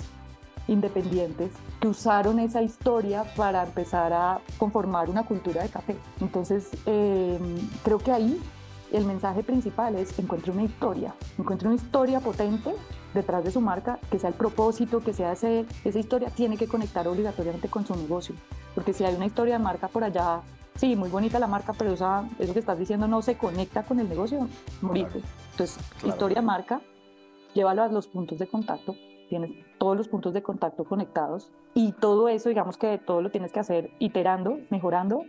independientes 0.67 1.53
que 1.81 1.89
usaron 1.89 2.41
esa 2.41 2.63
historia 2.63 3.23
para 3.37 3.63
empezar 3.63 4.13
a 4.13 4.41
conformar 4.59 5.09
una 5.11 5.25
cultura 5.25 5.63
de 5.63 5.69
café. 5.69 5.95
Entonces, 6.21 6.71
eh, 6.87 7.39
creo 7.85 7.99
que 7.99 8.11
ahí 8.11 8.41
el 8.97 9.05
mensaje 9.05 9.43
principal 9.43 9.97
es 9.97 10.17
encuentre 10.19 10.53
una 10.53 10.63
historia, 10.63 11.15
encuentre 11.39 11.69
una 11.69 11.77
historia 11.77 12.21
potente 12.21 12.73
detrás 13.13 13.45
de 13.45 13.51
su 13.51 13.61
marca, 13.61 13.99
que 14.11 14.19
sea 14.19 14.29
el 14.29 14.35
propósito, 14.35 15.01
que 15.01 15.13
sea 15.13 15.33
ese, 15.33 15.67
esa 15.85 15.99
historia, 15.99 16.31
tiene 16.31 16.57
que 16.57 16.69
conectar 16.69 17.07
obligatoriamente 17.09 17.69
con 17.69 17.85
su 17.87 17.95
negocio. 17.97 18.35
Porque 18.75 18.93
si 18.93 19.05
hay 19.05 19.15
una 19.15 19.27
historia 19.27 19.59
de 19.59 19.65
marca 19.65 19.89
por 19.89 20.05
allá, 20.05 20.43
sí, 20.77 20.97
muy 20.97 21.09
bonita 21.09 21.39
la 21.39 21.47
marca, 21.47 21.73
pero 21.73 21.93
esa, 21.93 22.29
eso 22.39 22.53
que 22.53 22.59
estás 22.61 22.79
diciendo 22.79 23.09
no 23.09 23.23
se 23.23 23.37
conecta 23.37 23.83
con 23.83 23.99
el 24.01 24.09
negocio, 24.09 24.49
moriste. 24.81 25.23
Entonces, 25.53 25.79
historia 26.05 26.43
marca, 26.43 26.81
llévalo 27.53 27.83
a 27.83 27.89
los 27.89 28.09
puntos 28.09 28.39
de 28.39 28.47
contacto, 28.47 28.97
tienes 29.29 29.53
todos 29.79 29.97
los 29.97 30.09
puntos 30.09 30.33
de 30.35 30.43
contacto 30.43 30.85
conectados 30.85 31.51
y 31.73 31.93
todo 31.93 32.29
eso, 32.29 32.49
digamos 32.49 32.77
que 32.77 32.99
todo 32.99 33.23
lo 33.23 33.31
tienes 33.31 33.53
que 33.53 33.61
hacer 33.61 33.91
iterando, 33.99 34.59
mejorando, 34.71 35.25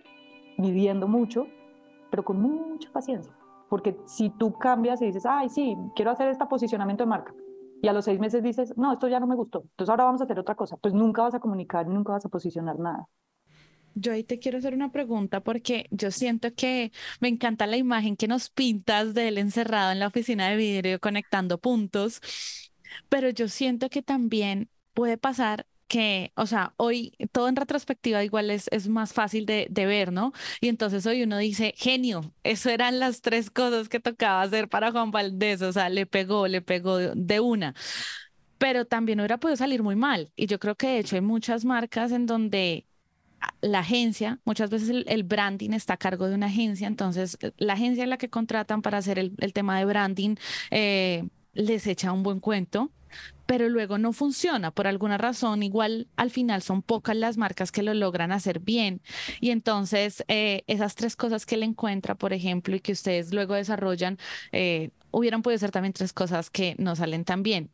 midiendo 0.58 1.08
mucho, 1.08 1.48
pero 2.12 2.24
con 2.24 2.42
mucha 2.42 2.92
paciencia. 2.92 3.34
Porque 3.76 3.98
si 4.06 4.30
tú 4.30 4.54
cambias 4.54 5.02
y 5.02 5.08
dices, 5.08 5.26
ay, 5.26 5.50
sí, 5.50 5.76
quiero 5.98 6.12
hacer 6.12 6.30
este 6.30 6.46
posicionamiento 6.46 7.04
de 7.04 7.10
marca, 7.10 7.34
y 7.82 7.90
a 7.90 7.92
los 7.92 8.06
seis 8.06 8.18
meses 8.22 8.42
dices, 8.42 8.74
no, 8.78 8.94
esto 8.94 9.10
ya 9.10 9.20
no 9.20 9.28
me 9.28 9.36
gustó, 9.36 9.64
entonces 9.64 9.90
ahora 9.90 10.06
vamos 10.06 10.22
a 10.22 10.24
hacer 10.24 10.40
otra 10.40 10.56
cosa, 10.56 10.78
pues 10.78 10.94
nunca 10.94 11.24
vas 11.24 11.34
a 11.34 11.42
comunicar, 11.42 11.86
nunca 11.86 12.14
vas 12.14 12.26
a 12.26 12.30
posicionar 12.30 12.80
nada. 12.80 13.10
Yo 13.94 14.14
ahí 14.14 14.24
te 14.24 14.40
quiero 14.40 14.60
hacer 14.60 14.74
una 14.74 14.94
pregunta 14.94 15.42
porque 15.42 15.88
yo 15.92 16.10
siento 16.10 16.54
que 16.56 16.94
me 17.20 17.28
encanta 17.28 17.68
la 17.68 17.76
imagen 17.76 18.16
que 18.16 18.30
nos 18.30 18.50
pintas 18.50 19.14
de 19.14 19.28
él 19.28 19.38
encerrado 19.38 19.92
en 19.92 20.00
la 20.00 20.08
oficina 20.08 20.48
de 20.48 20.56
vidrio 20.56 21.02
conectando 21.02 21.58
puntos, 21.58 22.22
pero 23.10 23.28
yo 23.28 23.50
siento 23.50 23.90
que 23.90 24.02
también 24.02 24.70
puede 24.94 25.18
pasar 25.18 25.68
que, 25.88 26.32
o 26.36 26.46
sea, 26.46 26.74
hoy 26.78 27.14
todo 27.32 27.48
en 27.48 27.56
retrospectiva 27.56 28.24
igual 28.24 28.50
es, 28.52 28.68
es 28.72 28.88
más 28.88 29.14
fácil 29.14 29.46
de, 29.46 29.68
de, 29.70 29.86
ver, 29.86 30.12
¿no? 30.12 30.34
Y 30.62 30.70
entonces 30.70 31.06
hoy 31.06 31.24
uno 31.24 31.38
dice, 31.38 31.74
genio, 31.78 32.34
eso 32.44 32.70
eran 32.70 33.00
las 33.00 33.22
tres 33.22 33.50
cosas 33.52 33.90
que 33.90 34.00
tocaba 34.00 34.42
hacer 34.42 34.70
para 34.70 34.92
Juan 34.92 35.12
Valdés, 35.12 35.62
o 35.62 35.72
sea, 35.74 35.90
le 35.90 36.06
pegó, 36.06 36.48
le 36.48 36.62
pegó 36.62 36.98
de 36.98 37.40
una. 37.40 37.76
pero 38.58 38.86
también 38.86 39.20
hubiera 39.20 39.40
podido 39.40 39.58
salir 39.58 39.84
muy 39.84 39.96
mal. 39.96 40.32
Y 40.36 40.48
yo 40.48 40.60
creo 40.60 40.76
que 40.76 40.88
de 40.88 41.00
hecho 41.00 41.16
hay 41.16 41.22
muchas 41.22 41.66
marcas 41.66 42.12
en 42.12 42.26
donde 42.26 42.88
la 43.62 43.80
agencia, 43.80 44.40
muchas 44.46 44.70
veces 44.70 45.04
el, 45.06 45.24
branding 45.24 45.72
está 45.72 45.94
a 45.96 45.98
cargo 45.98 46.28
de 46.28 46.36
una 46.36 46.48
agencia, 46.48 46.88
entonces 46.88 47.38
eh, 47.42 47.52
la 47.58 47.74
agencia 47.74 48.04
en 48.04 48.10
la 48.10 48.18
que 48.18 48.30
contratan 48.30 48.82
para 48.82 48.98
hacer 48.98 49.20
el, 49.20 49.54
tema 49.54 49.78
de 49.78 49.86
branding 49.86 50.36
eh, 50.72 51.28
les 51.54 51.88
echa 51.88 52.12
un 52.12 52.24
buen 52.24 52.40
cuento, 52.40 52.92
pero 53.46 53.70
luego 53.70 53.98
no 53.98 54.14
funciona 54.14 54.72
por 54.72 54.88
alguna 54.88 55.18
razón. 55.18 55.64
Igual 55.64 56.08
al 56.16 56.32
final 56.32 56.62
son 56.62 56.82
pocas 56.82 57.16
las 57.16 57.38
marcas 57.38 57.72
que 57.72 57.84
lo 57.84 57.94
logran 57.94 58.32
hacer 58.32 58.60
bien. 58.60 59.02
Y 59.40 59.52
entonces 59.52 60.24
eh, 60.28 60.64
esas 60.68 60.96
tres 60.96 61.16
cosas 61.16 61.46
que 61.46 61.56
él 61.56 61.64
encuentra, 61.64 62.16
por 62.16 62.34
ejemplo, 62.34 62.76
y 62.76 62.80
que 62.80 62.92
ustedes 62.92 63.34
luego 63.34 63.54
desarrollan, 63.54 64.18
hubieran 65.12 65.42
podido 65.42 65.60
ser 65.60 65.72
también 65.72 65.94
tres 65.94 66.14
cosas 66.14 66.50
que 66.50 66.76
no 66.78 66.96
salen 66.96 67.24
tan 67.24 67.44
bien. 67.44 67.70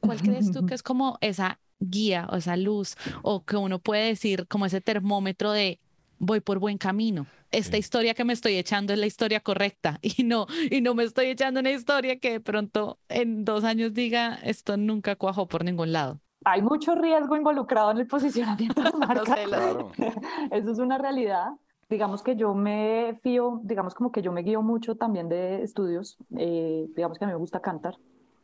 ¿Cuál 0.00 0.20
crees 0.20 0.50
tú 0.50 0.66
que 0.66 0.74
es 0.74 0.82
como 0.82 1.18
esa 1.20 1.58
guía 1.80 2.28
o 2.30 2.36
esa 2.36 2.56
luz 2.56 2.96
o 3.22 3.44
que 3.44 3.56
uno 3.56 3.78
puede 3.78 4.06
decir 4.06 4.46
como 4.46 4.66
ese 4.66 4.80
termómetro 4.80 5.50
de 5.50 5.80
voy 6.18 6.40
por 6.40 6.58
buen 6.58 6.78
camino. 6.78 7.26
Esta 7.50 7.76
historia 7.76 8.14
que 8.14 8.24
me 8.24 8.32
estoy 8.32 8.56
echando 8.56 8.92
es 8.92 8.98
la 8.98 9.06
historia 9.06 9.40
correcta 9.40 9.98
y 10.02 10.22
no, 10.24 10.46
y 10.70 10.80
no 10.80 10.94
me 10.94 11.04
estoy 11.04 11.26
echando 11.26 11.60
una 11.60 11.70
historia 11.70 12.18
que 12.18 12.32
de 12.32 12.40
pronto 12.40 12.98
en 13.08 13.44
dos 13.44 13.64
años 13.64 13.92
diga 13.92 14.38
esto 14.44 14.76
nunca 14.76 15.16
cuajó 15.16 15.48
por 15.48 15.64
ningún 15.64 15.92
lado. 15.92 16.20
Hay 16.44 16.62
mucho 16.62 16.94
riesgo 16.94 17.36
involucrado 17.36 17.90
en 17.90 17.98
el 17.98 18.06
posicionamiento 18.06 18.82
de 18.82 18.92
marca. 18.98 19.36
Eso 20.50 20.70
es 20.70 20.78
una 20.78 20.96
realidad. 20.96 21.48
Digamos 21.90 22.22
que 22.22 22.36
yo 22.36 22.54
me 22.54 23.18
fío, 23.22 23.60
digamos 23.64 23.94
como 23.94 24.12
que 24.12 24.22
yo 24.22 24.32
me 24.32 24.42
guío 24.42 24.62
mucho 24.62 24.94
también 24.94 25.28
de 25.28 25.62
estudios. 25.62 26.16
Eh, 26.36 26.86
digamos 26.94 27.18
que 27.18 27.24
a 27.24 27.28
mí 27.28 27.32
me 27.32 27.38
gusta 27.38 27.60
cantar. 27.60 27.96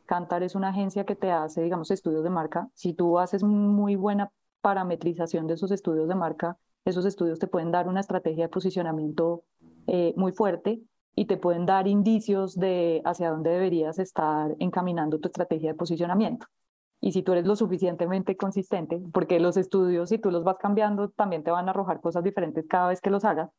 Cantar 0.05 0.43
es 0.43 0.53
una 0.53 0.69
agencia 0.69 1.05
que 1.05 1.15
te 1.15 1.31
hace, 1.31 1.63
digamos, 1.63 1.89
estudios 1.91 2.23
de 2.23 2.29
marca. 2.29 2.69
Si 2.73 2.93
tú 2.93 3.19
haces 3.19 3.43
muy 3.43 3.95
buena 3.95 4.31
parametrización 4.61 5.47
de 5.47 5.55
esos 5.55 5.71
estudios 5.71 6.07
de 6.07 6.15
marca, 6.15 6.57
esos 6.89 7.05
estudios 7.05 7.39
te 7.39 7.47
pueden 7.47 7.71
dar 7.71 7.87
una 7.87 7.99
estrategia 7.99 8.45
de 8.45 8.49
posicionamiento 8.49 9.43
eh, 9.87 10.13
muy 10.15 10.31
fuerte 10.31 10.81
y 11.15 11.25
te 11.25 11.37
pueden 11.37 11.65
dar 11.65 11.87
indicios 11.87 12.55
de 12.55 13.01
hacia 13.03 13.31
dónde 13.31 13.49
deberías 13.49 13.99
estar 13.99 14.55
encaminando 14.59 15.19
tu 15.19 15.27
estrategia 15.27 15.71
de 15.71 15.77
posicionamiento. 15.77 16.47
Y 16.99 17.11
si 17.11 17.23
tú 17.23 17.33
eres 17.33 17.45
lo 17.45 17.55
suficientemente 17.55 18.37
consistente, 18.37 19.01
porque 19.13 19.39
los 19.39 19.57
estudios, 19.57 20.09
si 20.09 20.17
tú 20.17 20.31
los 20.31 20.43
vas 20.43 20.57
cambiando, 20.57 21.09
también 21.09 21.43
te 21.43 21.51
van 21.51 21.67
a 21.67 21.71
arrojar 21.71 22.01
cosas 22.01 22.23
diferentes 22.23 22.65
cada 22.67 22.89
vez 22.89 23.01
que 23.01 23.09
los 23.09 23.23
hagas, 23.25 23.49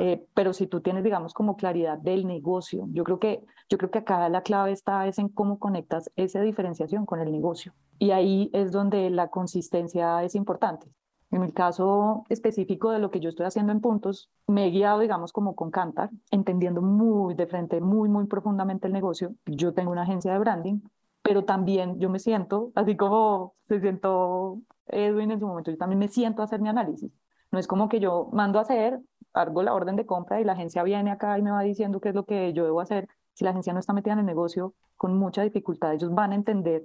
eh, 0.00 0.24
pero 0.34 0.52
si 0.52 0.66
tú 0.66 0.80
tienes, 0.80 1.04
digamos, 1.04 1.34
como 1.34 1.56
claridad 1.56 1.98
del 1.98 2.26
negocio, 2.26 2.86
yo 2.90 3.04
creo 3.04 3.18
que, 3.18 3.44
yo 3.68 3.78
creo 3.78 3.90
que 3.90 3.98
acá 3.98 4.28
la 4.28 4.42
clave 4.42 4.72
está 4.72 5.06
es 5.06 5.18
en 5.18 5.28
cómo 5.28 5.58
conectas 5.58 6.10
esa 6.16 6.40
diferenciación 6.40 7.04
con 7.04 7.20
el 7.20 7.30
negocio. 7.30 7.74
Y 7.98 8.10
ahí 8.10 8.50
es 8.52 8.72
donde 8.72 9.10
la 9.10 9.28
consistencia 9.28 10.22
es 10.24 10.34
importante. 10.34 10.88
En 11.34 11.42
el 11.42 11.52
caso 11.52 12.24
específico 12.28 12.92
de 12.92 13.00
lo 13.00 13.10
que 13.10 13.18
yo 13.18 13.28
estoy 13.28 13.44
haciendo 13.44 13.72
en 13.72 13.80
puntos, 13.80 14.30
me 14.46 14.68
he 14.68 14.70
guiado, 14.70 15.00
digamos, 15.00 15.32
como 15.32 15.56
con 15.56 15.72
Cantar, 15.72 16.10
entendiendo 16.30 16.80
muy 16.80 17.34
de 17.34 17.48
frente, 17.48 17.80
muy, 17.80 18.08
muy 18.08 18.26
profundamente 18.26 18.86
el 18.86 18.92
negocio. 18.92 19.34
Yo 19.44 19.74
tengo 19.74 19.90
una 19.90 20.02
agencia 20.02 20.32
de 20.32 20.38
branding, 20.38 20.78
pero 21.22 21.44
también 21.44 21.98
yo 21.98 22.08
me 22.08 22.20
siento, 22.20 22.70
así 22.76 22.96
como 22.96 23.54
se 23.64 23.80
siento 23.80 24.60
Edwin 24.86 25.32
en 25.32 25.40
su 25.40 25.48
momento, 25.48 25.72
yo 25.72 25.76
también 25.76 25.98
me 25.98 26.06
siento 26.06 26.40
a 26.40 26.44
hacer 26.44 26.60
mi 26.60 26.68
análisis. 26.68 27.10
No 27.50 27.58
es 27.58 27.66
como 27.66 27.88
que 27.88 27.98
yo 27.98 28.28
mando 28.32 28.60
a 28.60 28.62
hacer, 28.62 29.00
hago 29.32 29.64
la 29.64 29.74
orden 29.74 29.96
de 29.96 30.06
compra 30.06 30.40
y 30.40 30.44
la 30.44 30.52
agencia 30.52 30.84
viene 30.84 31.10
acá 31.10 31.36
y 31.36 31.42
me 31.42 31.50
va 31.50 31.62
diciendo 31.62 32.00
qué 32.00 32.10
es 32.10 32.14
lo 32.14 32.26
que 32.26 32.52
yo 32.52 32.62
debo 32.62 32.80
hacer. 32.80 33.08
Si 33.32 33.42
la 33.42 33.50
agencia 33.50 33.72
no 33.72 33.80
está 33.80 33.92
metida 33.92 34.12
en 34.12 34.20
el 34.20 34.26
negocio 34.26 34.74
con 34.96 35.18
mucha 35.18 35.42
dificultad, 35.42 35.94
ellos 35.94 36.14
van 36.14 36.30
a 36.30 36.36
entender 36.36 36.84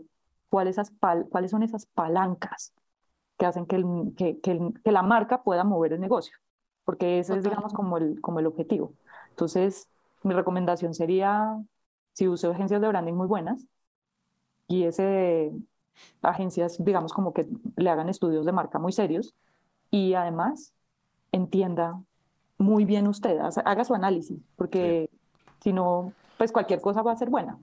cuáles, 0.49 0.77
cuáles 1.29 1.51
son 1.51 1.61
esas 1.61 1.85
palancas 1.85 2.73
que 3.39 3.45
hacen 3.45 3.65
que, 3.65 3.81
que, 4.17 4.39
que, 4.41 4.91
la 4.91 5.01
marca 5.01 5.43
pueda 5.43 5.63
mover 5.63 5.93
el 5.93 6.01
negocio, 6.01 6.37
porque 6.83 7.19
ese 7.19 7.37
es, 7.37 7.43
digamos, 7.43 7.73
como 7.73 7.97
el, 7.97 8.19
como 8.19 8.39
el 8.39 8.45
objetivo. 8.45 8.91
Entonces, 9.29 9.87
mi 10.23 10.33
recomendación 10.33 10.93
sería, 10.93 11.57
si 12.11 12.27
uso 12.27 12.51
agencias 12.51 12.81
de 12.81 12.87
branding 12.89 13.13
muy 13.13 13.27
buenas, 13.27 13.65
y 14.67 14.83
ese 14.83 15.53
agencias, 16.21 16.83
digamos, 16.83 17.13
como 17.13 17.33
que 17.33 17.47
le 17.77 17.89
hagan 17.89 18.09
estudios 18.09 18.45
de 18.45 18.51
marca 18.51 18.77
muy 18.77 18.91
serios, 18.91 19.33
y 19.89 20.15
además 20.15 20.73
entienda 21.31 21.99
muy 22.57 22.83
bien 22.83 23.07
usted, 23.07 23.39
haga 23.39 23.85
su 23.85 23.95
análisis, 23.95 24.37
porque 24.57 25.09
si 25.61 25.71
no, 25.71 26.11
pues 26.37 26.51
cualquier 26.51 26.81
cosa 26.81 27.03
va 27.03 27.13
a 27.13 27.17
ser 27.17 27.29
buena. 27.29 27.57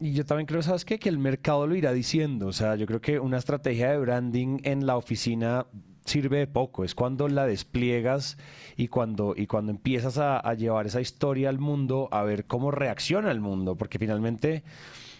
Y 0.00 0.12
yo 0.12 0.24
también 0.24 0.46
creo, 0.46 0.62
¿sabes 0.62 0.84
qué? 0.84 0.98
Que 0.98 1.08
el 1.08 1.18
mercado 1.18 1.66
lo 1.66 1.74
irá 1.74 1.92
diciendo. 1.92 2.46
O 2.46 2.52
sea, 2.52 2.76
yo 2.76 2.86
creo 2.86 3.00
que 3.00 3.18
una 3.18 3.38
estrategia 3.38 3.90
de 3.90 3.98
branding 3.98 4.58
en 4.64 4.86
la 4.86 4.96
oficina 4.96 5.66
sirve 6.04 6.38
de 6.38 6.46
poco. 6.46 6.84
Es 6.84 6.94
cuando 6.94 7.28
la 7.28 7.46
despliegas 7.46 8.38
y 8.76 8.88
cuando, 8.88 9.34
y 9.36 9.46
cuando 9.46 9.72
empiezas 9.72 10.18
a, 10.18 10.38
a 10.38 10.54
llevar 10.54 10.86
esa 10.86 11.00
historia 11.00 11.48
al 11.48 11.58
mundo, 11.58 12.08
a 12.10 12.22
ver 12.22 12.46
cómo 12.46 12.70
reacciona 12.70 13.30
el 13.30 13.40
mundo. 13.40 13.76
Porque 13.76 13.98
finalmente, 13.98 14.62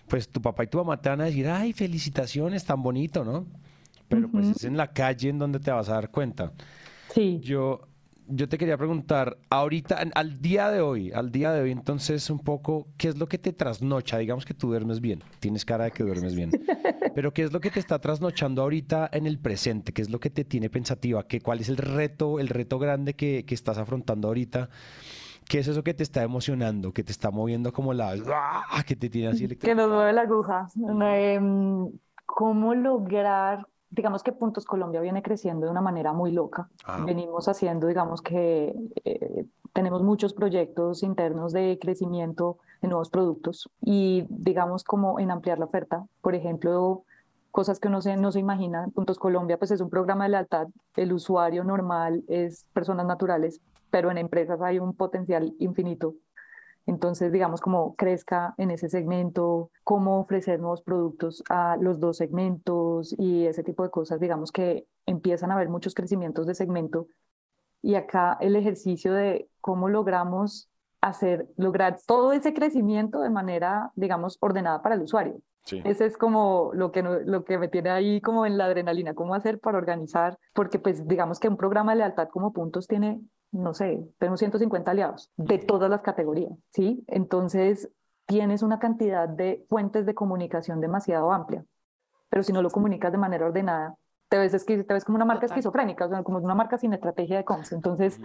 pues 0.09 0.29
tu 0.29 0.43
papá 0.43 0.65
y 0.65 0.67
tu 0.67 0.79
mamá 0.79 1.01
te 1.01 1.09
van 1.09 1.21
a 1.21 1.25
decir, 1.25 1.49
ay, 1.49 1.73
felicitaciones, 1.73 2.65
tan 2.65 2.83
bonito, 2.83 3.25
¿no? 3.25 3.47
Pero 4.09 4.29
pues 4.29 4.49
es 4.49 4.65
en 4.65 4.77
la 4.77 4.89
calle 4.89 5.29
en 5.29 5.39
donde 5.39 5.61
te 5.61 5.71
vas 5.71 5.89
a 5.89 5.95
dar 5.95 6.11
cuenta. 6.11 6.53
Sí. 7.15 7.39
Yo, 7.43 7.89
yo 8.31 8.49
te 8.49 8.59
quería 8.59 8.77
preguntar, 8.77 9.39
ahorita, 9.51 9.99
al 10.15 10.41
día 10.41 10.71
de 10.71 10.81
hoy, 10.81 11.13
al 11.13 11.31
día 11.31 11.53
de 11.53 11.63
hoy, 11.63 11.73
entonces 11.73 12.31
un 12.31 12.39
poco, 12.39 12.89
¿qué 12.97 13.09
es 13.09 13.19
lo 13.19 13.29
que 13.29 13.39
te 13.39 13.53
trasnocha? 13.53 14.19
Digamos 14.19 14.45
que 14.45 14.55
tú 14.55 14.69
duermes 14.69 15.01
bien, 15.01 15.23
tienes 15.41 15.65
cara 15.65 15.85
de 15.85 15.91
que 15.91 16.03
duermes 16.03 16.35
bien, 16.35 16.51
pero 17.15 17.33
¿qué 17.33 17.43
es 17.43 17.53
lo 17.53 17.61
que 17.61 17.71
te 17.71 17.81
está 17.81 17.99
trasnochando 17.99 18.63
ahorita 18.63 19.11
en 19.13 19.27
el 19.27 19.39
presente? 19.39 19.93
¿Qué 19.93 20.03
es 20.03 20.11
lo 20.11 20.21
que 20.21 20.31
te 20.31 20.45
tiene 20.45 20.71
pensativa? 20.71 21.27
¿Qué, 21.27 21.41
¿Cuál 21.41 21.61
es 21.61 21.69
el 21.69 21.77
reto, 21.77 22.39
el 22.39 22.49
reto 22.49 22.79
grande 22.79 23.15
que, 23.15 23.45
que 23.45 23.55
estás 23.55 23.79
afrontando 23.79 24.29
ahorita? 24.29 24.71
¿Qué 25.49 25.59
es 25.59 25.67
eso 25.67 25.83
que 25.83 25.95
te 25.95 26.05
está 26.05 26.23
emocionando, 26.23 26.93
que 26.93 27.03
te 27.03 27.11
está 27.11 27.33
moviendo 27.33 27.73
como 27.73 27.93
la... 27.93 28.15
¡ah! 28.29 28.85
que 28.87 28.95
te 28.95 29.11
tiene 29.11 29.29
así 29.29 29.49
Que 29.49 29.75
nos 29.75 29.89
mueve 29.89 30.13
la 30.13 30.23
aguja. 30.23 30.69
Em, 30.77 31.91
¿Cómo 32.25 32.75
lograr 32.75 33.67
digamos 33.91 34.23
que 34.23 34.33
Puntos 34.33 34.65
Colombia 34.65 35.01
viene 35.01 35.23
creciendo 35.23 35.67
de 35.67 35.73
una 35.73 35.81
manera 35.81 36.13
muy 36.13 36.31
loca. 36.31 36.69
Ah. 36.85 37.03
Venimos 37.05 37.49
haciendo, 37.49 37.87
digamos 37.87 38.23
que 38.23 38.75
eh, 39.05 39.47
tenemos 39.73 40.03
muchos 40.03 40.33
proyectos 40.33 41.03
internos 41.03 41.53
de 41.53 41.79
crecimiento 41.81 42.59
de 42.81 42.89
nuevos 42.89 43.11
productos 43.11 43.69
y 43.81 44.27
digamos 44.29 44.85
como 44.85 45.19
en 45.21 45.31
ampliar 45.31 45.59
la 45.59 45.65
oferta. 45.67 46.05
Por 46.23 46.35
ejemplo, 46.35 47.05
cosas 47.51 47.81
que 47.81 47.89
uno 47.89 48.01
se, 48.01 48.17
no 48.17 48.33
se 48.33 48.39
imagina. 48.39 48.89
Puntos 48.95 49.19
Colombia 49.19 49.59
pues 49.59 49.71
es 49.73 49.81
un 49.81 49.91
programa 49.91 50.25
de 50.25 50.31
lealtad. 50.31 50.69
El 50.97 51.13
usuario 51.13 51.65
normal 51.65 52.23
es 52.29 52.67
personas 52.73 53.07
naturales, 53.07 53.61
pero 53.91 54.11
en 54.11 54.19
empresas 54.19 54.61
hay 54.63 54.79
un 54.79 54.95
potencial 54.95 55.55
infinito 55.59 56.15
entonces, 56.91 57.31
digamos, 57.31 57.61
cómo 57.61 57.95
crezca 57.95 58.53
en 58.59 58.73
ese 58.73 58.89
segmento, 58.89 59.71
cómo 59.85 60.19
ofrecer 60.19 60.59
nuevos 60.59 60.83
productos 60.83 61.45
a 61.49 61.77
los 61.81 62.01
dos 62.01 62.17
segmentos 62.17 63.15
y 63.17 63.47
ese 63.47 63.63
tipo 63.63 63.85
de 63.85 63.91
cosas, 63.91 64.19
digamos 64.19 64.51
que 64.51 64.87
empiezan 65.07 65.53
a 65.53 65.55
haber 65.55 65.69
muchos 65.69 65.95
crecimientos 65.95 66.49
de 66.49 66.57
segmento. 66.57 67.07
Y 67.81 67.95
acá 67.95 68.37
el 68.41 68.57
ejercicio 68.57 69.13
de 69.13 69.49
cómo 69.61 69.89
logramos 69.89 70.69
hacer, 71.01 71.47
lograr 71.57 71.97
todo 72.07 72.33
ese 72.33 72.53
crecimiento 72.53 73.21
de 73.21 73.31
manera, 73.31 73.93
digamos, 73.95 74.37
ordenada 74.41 74.83
para 74.83 74.97
el 74.97 75.03
usuario. 75.03 75.41
Ese 75.85 76.07
es 76.07 76.17
como 76.17 76.73
lo 76.75 76.91
que, 76.91 77.03
lo 77.03 77.45
que 77.45 77.57
me 77.57 77.69
tiene 77.69 77.91
ahí 77.91 78.21
como 78.21 78.47
en 78.47 78.59
la 78.59 78.65
adrenalina, 78.65 79.15
cómo 79.15 79.37
hacer 79.37 79.61
para 79.61 79.79
organizar, 79.79 80.37
porque 80.55 80.81
pues 80.81 81.07
digamos 81.07 81.39
que 81.39 81.49
un 81.49 81.57
programa 81.57 81.93
de 81.93 81.99
lealtad 81.99 82.29
como 82.31 82.53
puntos 82.53 82.89
tiene 82.89 83.21
no 83.53 83.75
sé, 83.75 84.07
tenemos 84.19 84.39
150 84.41 84.91
aliados 84.91 85.31
de 85.37 85.59
todas 85.59 85.91
las 85.91 86.03
categorías, 86.03 86.53
¿sí? 86.71 87.05
Entonces, 87.09 87.91
tienes 88.27 88.63
una 88.63 88.79
cantidad 88.79 89.29
de 89.29 89.67
fuentes 89.69 90.07
de 90.07 90.15
comunicación 90.15 90.81
demasiado 90.81 91.33
amplia, 91.33 91.65
pero 92.29 92.43
si 92.43 92.53
no 92.53 92.63
lo 92.63 92.71
comunicas 92.71 93.13
de 93.13 93.19
manera 93.19 93.47
ordenada, 93.47 93.97
te 94.29 94.39
ves, 94.39 94.65
te 94.65 94.77
ves 94.77 95.05
como 95.05 95.17
una 95.17 95.25
marca 95.25 95.47
esquizofrénica, 95.47 96.07
o 96.07 96.09
sea, 96.09 96.23
como 96.23 96.39
una 96.39 96.55
marca 96.55 96.79
sin 96.79 96.93
estrategia 96.93 97.37
de 97.37 97.45
comms. 97.45 97.73
Entonces, 97.73 98.21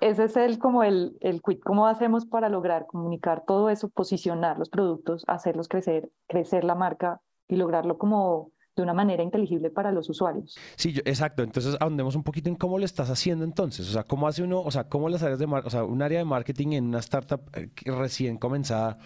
ese 0.00 0.24
es 0.24 0.36
el, 0.36 0.58
como 0.58 0.84
el, 0.84 1.16
el 1.20 1.40
quit. 1.40 1.62
¿Cómo 1.64 1.86
hacemos 1.86 2.26
para 2.26 2.50
lograr 2.50 2.86
comunicar 2.86 3.44
todo 3.46 3.70
eso, 3.70 3.88
posicionar 3.88 4.58
los 4.58 4.68
productos, 4.68 5.24
hacerlos 5.26 5.68
crecer, 5.68 6.10
crecer 6.28 6.64
la 6.64 6.74
marca 6.74 7.22
y 7.48 7.56
lograrlo 7.56 7.96
como 7.96 8.51
de 8.74 8.82
una 8.82 8.94
manera 8.94 9.22
inteligible 9.22 9.70
para 9.70 9.92
los 9.92 10.08
usuarios. 10.08 10.56
Sí, 10.76 10.94
exacto. 11.04 11.42
Entonces, 11.42 11.76
ahondemos 11.80 12.16
un 12.16 12.22
poquito 12.22 12.48
en 12.48 12.56
cómo 12.56 12.78
lo 12.78 12.84
estás 12.84 13.10
haciendo 13.10 13.44
entonces. 13.44 13.88
O 13.88 13.92
sea, 13.92 14.04
cómo 14.04 14.26
hace 14.26 14.42
uno, 14.42 14.62
o 14.62 14.70
sea, 14.70 14.88
cómo 14.88 15.08
las 15.08 15.22
áreas 15.22 15.38
de 15.38 15.44
o 15.44 15.70
sea, 15.70 15.84
un 15.84 16.00
área 16.00 16.18
de 16.18 16.24
marketing 16.24 16.72
en 16.72 16.84
una 16.86 17.00
startup 17.00 17.42
eh, 17.54 17.68
recién 17.84 18.38
comenzada 18.38 18.98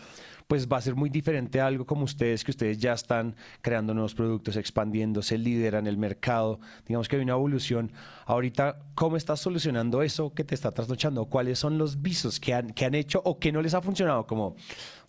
pues 0.47 0.69
va 0.69 0.77
a 0.77 0.81
ser 0.81 0.95
muy 0.95 1.11
diferente 1.11 1.61
a 1.61 1.67
algo 1.67 1.87
como 1.87 2.05
ustedes, 2.05 2.45
que 2.45 2.51
ustedes 2.51 2.79
ya 2.79 2.93
están 2.93 3.35
creando 3.63 3.95
nuevos 3.95 4.15
productos, 4.15 4.57
expandiéndose, 4.57 5.39
lideran 5.39 5.87
el 5.87 5.99
mercado. 5.99 6.61
Digamos 6.87 7.09
que 7.09 7.17
hay 7.17 7.23
una 7.23 7.33
evolución. 7.33 7.93
Ahorita, 8.27 8.79
¿cómo 8.95 9.17
estás 9.17 9.41
solucionando 9.41 10.03
eso 10.03 10.33
que 10.35 10.45
te 10.45 10.55
está 10.55 10.71
trasnochando? 10.71 11.27
¿Cuáles 11.27 11.59
son 11.59 11.79
los 11.79 12.01
visos 12.01 12.39
que 12.39 12.55
han, 12.55 12.71
que 12.71 12.85
han 12.85 12.95
hecho 12.95 13.21
o 13.25 13.39
que 13.39 13.51
no 13.51 13.61
les 13.61 13.75
ha 13.75 13.83
funcionado? 13.83 14.27
Como 14.27 14.57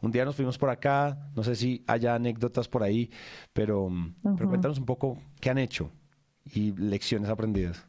un 0.02 0.12
día 0.12 0.26
nos 0.26 0.36
fuimos 0.36 0.58
por 0.58 0.70
acá, 0.70 1.30
no 1.36 1.44
sé 1.44 1.56
si 1.56 1.84
haya 1.88 2.16
anécdotas 2.16 2.68
por 2.68 2.84
ahí, 2.84 3.12
pero, 3.54 3.90
pero 4.38 4.50
cuéntanos 4.50 4.80
un 4.80 4.86
poco 4.86 5.20
qué 5.40 5.50
han 5.50 5.58
hecho 5.58 5.92
y 6.46 6.72
lecciones 6.74 7.30
aprendidas. 7.30 7.86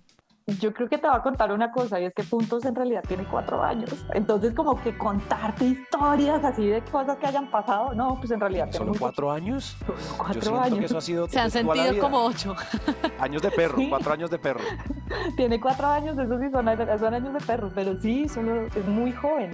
Yo 0.60 0.72
creo 0.72 0.88
que 0.88 0.96
te 0.96 1.06
voy 1.06 1.14
a 1.14 1.20
contar 1.20 1.52
una 1.52 1.70
cosa 1.70 2.00
y 2.00 2.06
es 2.06 2.14
que 2.14 2.22
Puntos 2.22 2.64
en 2.64 2.74
realidad 2.74 3.02
tiene 3.06 3.24
cuatro 3.24 3.62
años. 3.62 3.90
Entonces 4.14 4.54
como 4.54 4.80
que 4.82 4.96
contarte 4.96 5.66
historias 5.66 6.42
así 6.42 6.66
de 6.66 6.80
cosas 6.82 7.18
que 7.18 7.26
hayan 7.26 7.50
pasado, 7.50 7.94
no, 7.94 8.16
pues 8.18 8.30
en 8.30 8.40
realidad... 8.40 8.72
¿Solo 8.72 8.92
cuatro 8.98 9.30
años? 9.30 9.76
cuatro 10.16 10.58
años. 10.58 10.78
Que 10.78 10.84
eso 10.86 10.96
ha 10.96 11.02
sido 11.02 11.28
Se 11.28 11.38
han 11.38 11.50
sentido 11.50 11.98
como 12.00 12.24
ocho. 12.24 12.56
Años 13.18 13.42
de 13.42 13.50
perro, 13.50 13.76
cuatro 13.90 14.12
años 14.12 14.30
de 14.30 14.38
perro. 14.38 14.60
tiene 15.36 15.60
cuatro 15.60 15.86
años, 15.86 16.16
eso 16.16 16.38
sí 16.38 16.50
son, 16.50 16.66
son 16.98 17.14
años 17.14 17.32
de 17.34 17.40
perro, 17.40 17.70
pero 17.74 17.98
sí, 18.00 18.26
solo 18.28 18.66
es 18.66 18.86
muy 18.86 19.12
joven. 19.12 19.50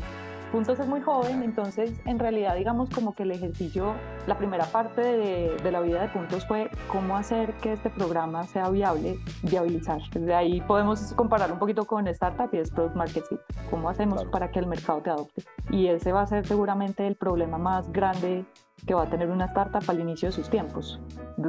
Puntos 0.54 0.78
es 0.78 0.86
muy 0.86 1.00
joven, 1.00 1.42
entonces 1.42 2.00
en 2.04 2.16
realidad 2.16 2.54
digamos 2.54 2.88
como 2.88 3.12
que 3.16 3.24
el 3.24 3.32
ejercicio, 3.32 3.94
la 4.28 4.38
primera 4.38 4.66
parte 4.66 5.00
de, 5.00 5.56
de, 5.60 5.72
la 5.72 5.80
vida 5.80 6.00
de 6.00 6.08
Puntos 6.10 6.46
fue 6.46 6.70
cómo 6.86 7.16
hacer 7.16 7.54
que 7.54 7.72
este 7.72 7.90
programa 7.90 8.44
sea 8.44 8.70
viable, 8.70 9.18
viabilizar. 9.42 10.00
De 10.10 10.32
ahí 10.32 10.60
podemos 10.60 11.12
comparar 11.14 11.50
un 11.50 11.58
poquito 11.58 11.86
con 11.86 12.06
Startup 12.06 12.48
y 12.52 12.58
es 12.58 12.70
Product 12.70 12.94
Market 12.94 13.24
Fit. 13.28 13.40
¿Cómo 13.68 13.88
hacemos 13.88 14.26
para 14.26 14.52
que 14.52 14.60
el 14.60 14.68
mercado 14.68 15.00
te 15.00 15.10
adopte? 15.10 15.42
Y 15.70 15.88
ese 15.88 16.12
va 16.12 16.22
a 16.22 16.26
ser 16.28 16.46
seguramente 16.46 17.04
el 17.04 17.16
problema 17.16 17.58
más 17.58 17.90
grande 17.90 18.44
que 18.86 18.94
va 18.94 19.02
a 19.02 19.10
tener 19.10 19.30
una 19.30 19.46
startup 19.46 19.82
al 19.88 19.98
inicio 19.98 20.28
de 20.28 20.32
sus 20.32 20.48
tiempos. 20.48 21.00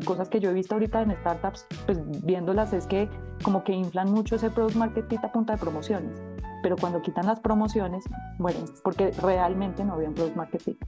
Cosas 0.03 0.29
que 0.29 0.39
yo 0.39 0.50
he 0.50 0.53
visto 0.53 0.74
ahorita 0.74 1.03
en 1.03 1.12
startups, 1.12 1.67
pues 1.85 2.01
viéndolas 2.25 2.74
es 2.74 2.88
que 2.88 3.07
como 3.43 3.63
que 3.63 3.74
inflan 3.74 4.12
mucho 4.12 4.38
ese 4.38 4.50
product 4.50 4.77
market 4.77 5.07
fit 5.07 5.24
a 5.24 5.31
punta 5.31 5.53
de 5.53 5.59
promociones 5.59 6.24
pero 6.65 6.77
cuando 6.77 7.00
quitan 7.03 7.27
las 7.27 7.39
promociones, 7.41 8.05
bueno, 8.39 8.62
porque 8.84 9.12
realmente 9.22 9.86
no 9.86 9.93
había 9.93 10.07
un 10.10 10.15
product 10.15 10.36
market 10.36 10.62
fit. 10.63 10.86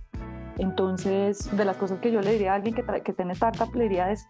Entonces, 0.57 1.55
de 1.55 1.65
las 1.65 1.77
cosas 1.77 1.99
que 1.99 2.11
yo 2.11 2.19
le 2.19 2.31
diría 2.31 2.53
a 2.53 2.55
alguien 2.55 2.73
que, 2.73 2.83
que 3.03 3.11
esté 3.11 3.31
startup, 3.33 3.75
le 3.75 3.83
diría 3.83 4.11
es, 4.11 4.27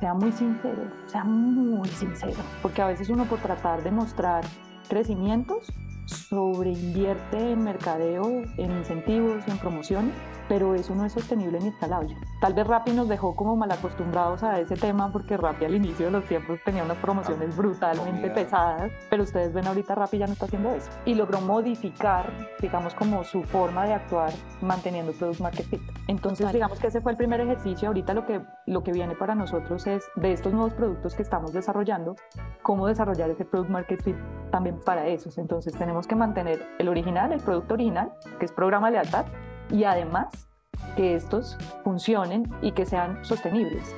sea 0.00 0.12
muy 0.12 0.32
sincero, 0.32 0.82
sea 1.06 1.24
muy 1.24 1.88
sincero, 1.88 2.36
porque 2.60 2.82
a 2.82 2.88
veces 2.88 3.08
uno 3.08 3.24
por 3.24 3.38
tratar 3.38 3.82
de 3.84 3.90
mostrar 3.90 4.44
crecimientos, 4.86 5.72
sobreinvierte 6.04 7.52
en 7.52 7.64
mercadeo, 7.64 8.42
en 8.58 8.72
incentivos, 8.72 9.48
en 9.48 9.56
promociones, 9.56 10.12
pero 10.48 10.74
eso 10.74 10.94
no 10.94 11.04
es 11.04 11.12
sostenible 11.12 11.58
ni 11.60 11.68
escalable. 11.68 12.16
Tal 12.40 12.54
vez 12.54 12.66
Rappi 12.66 12.92
nos 12.92 13.08
dejó 13.08 13.34
como 13.34 13.56
mal 13.56 13.70
acostumbrados 13.72 14.42
a 14.42 14.60
ese 14.60 14.76
tema 14.76 15.10
porque 15.12 15.36
Rappi 15.36 15.64
al 15.64 15.74
inicio 15.74 16.06
de 16.06 16.12
los 16.12 16.24
tiempos 16.24 16.58
tenía 16.64 16.84
unas 16.84 16.98
promociones 16.98 17.50
ah, 17.52 17.54
brutalmente 17.56 18.30
pesadas, 18.30 18.92
pero 19.10 19.22
ustedes 19.22 19.52
ven 19.52 19.66
ahorita 19.66 19.94
Rappi 19.94 20.18
ya 20.18 20.26
no 20.26 20.32
está 20.32 20.46
haciendo 20.46 20.70
eso 20.70 20.90
y 21.04 21.14
logró 21.14 21.40
modificar, 21.40 22.30
digamos, 22.60 22.94
como 22.94 23.24
su 23.24 23.42
forma 23.42 23.86
de 23.86 23.94
actuar 23.94 24.32
manteniendo 24.60 25.12
Product 25.12 25.40
Market 25.40 25.66
Fit. 25.66 25.82
Entonces, 26.08 26.52
digamos 26.52 26.78
que 26.78 26.88
ese 26.88 27.00
fue 27.00 27.12
el 27.12 27.18
primer 27.18 27.40
ejercicio. 27.40 27.88
Ahorita 27.88 28.14
lo 28.14 28.26
que, 28.26 28.42
lo 28.66 28.82
que 28.82 28.92
viene 28.92 29.14
para 29.14 29.34
nosotros 29.34 29.86
es 29.86 30.04
de 30.16 30.32
estos 30.32 30.52
nuevos 30.52 30.74
productos 30.74 31.14
que 31.14 31.22
estamos 31.22 31.52
desarrollando, 31.52 32.16
cómo 32.62 32.86
desarrollar 32.86 33.30
ese 33.30 33.44
Product 33.44 33.70
Market 33.70 34.02
Fit 34.02 34.16
también 34.50 34.80
para 34.84 35.06
esos. 35.06 35.38
Entonces, 35.38 35.74
tenemos 35.74 36.06
que 36.06 36.14
mantener 36.14 36.66
el 36.78 36.88
original, 36.88 37.32
el 37.32 37.40
producto 37.40 37.74
original, 37.74 38.12
que 38.38 38.44
es 38.44 38.52
programa 38.52 38.88
de 38.88 38.92
lealtad, 38.92 39.26
y 39.70 39.84
además 39.84 40.48
que 40.96 41.14
estos 41.14 41.56
funcionen 41.84 42.50
y 42.62 42.72
que 42.72 42.86
sean 42.86 43.24
sostenibles, 43.24 43.94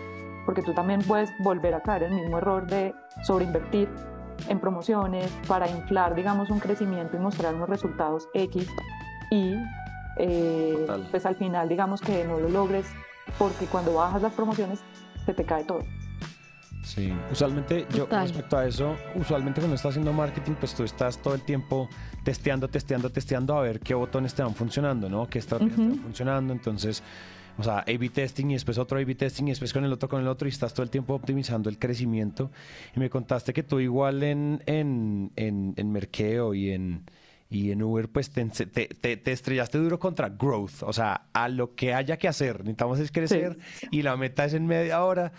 porque 0.46 0.62
tú 0.62 0.75
también 0.75 1.00
puedes 1.02 1.30
volver 1.40 1.75
a 1.75 1.82
caer 1.82 2.04
en 2.04 2.14
el 2.14 2.20
mismo 2.22 2.38
error 2.38 2.66
de 2.66 2.94
sobreinvertir 3.22 3.88
en 4.48 4.60
promociones 4.60 5.30
para 5.46 5.68
inflar, 5.68 6.14
digamos, 6.14 6.50
un 6.50 6.60
crecimiento 6.60 7.16
y 7.16 7.20
mostrar 7.20 7.54
unos 7.54 7.68
resultados 7.68 8.28
X 8.34 8.68
y 9.30 9.56
eh, 10.18 10.87
pues 11.10 11.26
al 11.26 11.37
final, 11.37 11.68
digamos, 11.68 12.00
que 12.00 12.25
no 12.25 12.38
lo 12.38 12.48
logres 12.48 12.87
porque 13.38 13.66
cuando 13.66 13.94
bajas 13.94 14.22
las 14.22 14.32
promociones 14.32 14.80
se 15.25 15.34
te 15.34 15.44
cae 15.44 15.64
todo. 15.64 15.80
Sí, 16.88 17.12
usualmente 17.30 17.87
yo 17.95 18.07
respecto 18.07 18.57
a 18.57 18.66
eso, 18.66 18.97
usualmente 19.14 19.61
cuando 19.61 19.76
estás 19.76 19.90
haciendo 19.90 20.11
marketing, 20.14 20.52
pues 20.59 20.75
tú 20.75 20.85
estás 20.85 21.18
todo 21.18 21.35
el 21.35 21.42
tiempo 21.42 21.87
testeando, 22.25 22.66
testeando, 22.68 23.11
testeando 23.11 23.59
a 23.59 23.61
ver 23.61 23.78
qué 23.80 23.92
botones 23.92 24.35
te 24.35 24.42
van 24.42 24.55
funcionando, 24.55 25.11
¿no? 25.11 25.27
Qué 25.29 25.38
estrategias 25.38 25.77
te 25.77 25.83
van 25.83 25.98
funcionando. 25.98 26.53
Entonces, 26.55 27.03
o 27.59 27.62
sea, 27.62 27.81
A-B 27.81 28.09
testing 28.09 28.46
y 28.46 28.53
después 28.55 28.79
otro 28.79 28.98
A-B 28.98 29.14
testing 29.16 29.44
y 29.44 29.51
después 29.51 29.70
con 29.74 29.85
el 29.85 29.92
otro, 29.92 30.09
con 30.09 30.22
el 30.22 30.29
otro 30.29 30.48
y 30.48 30.51
estás 30.51 30.72
todo 30.72 30.83
el 30.83 30.88
tiempo 30.88 31.12
optimizando 31.12 31.68
el 31.68 31.79
crecimiento. 31.79 32.51
Y 32.96 33.01
me 33.01 33.11
contaste 33.11 33.53
que 33.53 33.62
tú 33.62 33.81
igual 33.81 34.22
en, 34.22 34.62
en, 34.64 35.31
en, 35.37 35.74
en 35.77 35.92
Merkeo 35.92 36.55
y 36.55 36.70
en, 36.70 37.05
y 37.51 37.70
en 37.70 37.83
Uber 37.83 38.09
pues 38.09 38.31
te, 38.31 38.44
te, 38.46 38.87
te, 38.87 39.33
estrellaste 39.33 39.77
duro 39.79 39.98
contra 39.98 40.29
growth, 40.29 40.83
o 40.83 40.92
sea, 40.92 41.29
a 41.33 41.48
lo 41.48 41.74
que 41.74 41.94
haya 41.94 42.16
que 42.16 42.29
hacer, 42.29 42.61
necesitamos 42.61 42.98
es 42.98 43.11
crecer 43.11 43.59
y 43.90 44.03
la 44.03 44.16
meta 44.16 44.44
es 44.44 44.55
en 44.55 44.66
media 44.66 45.03
hora. 45.05 45.33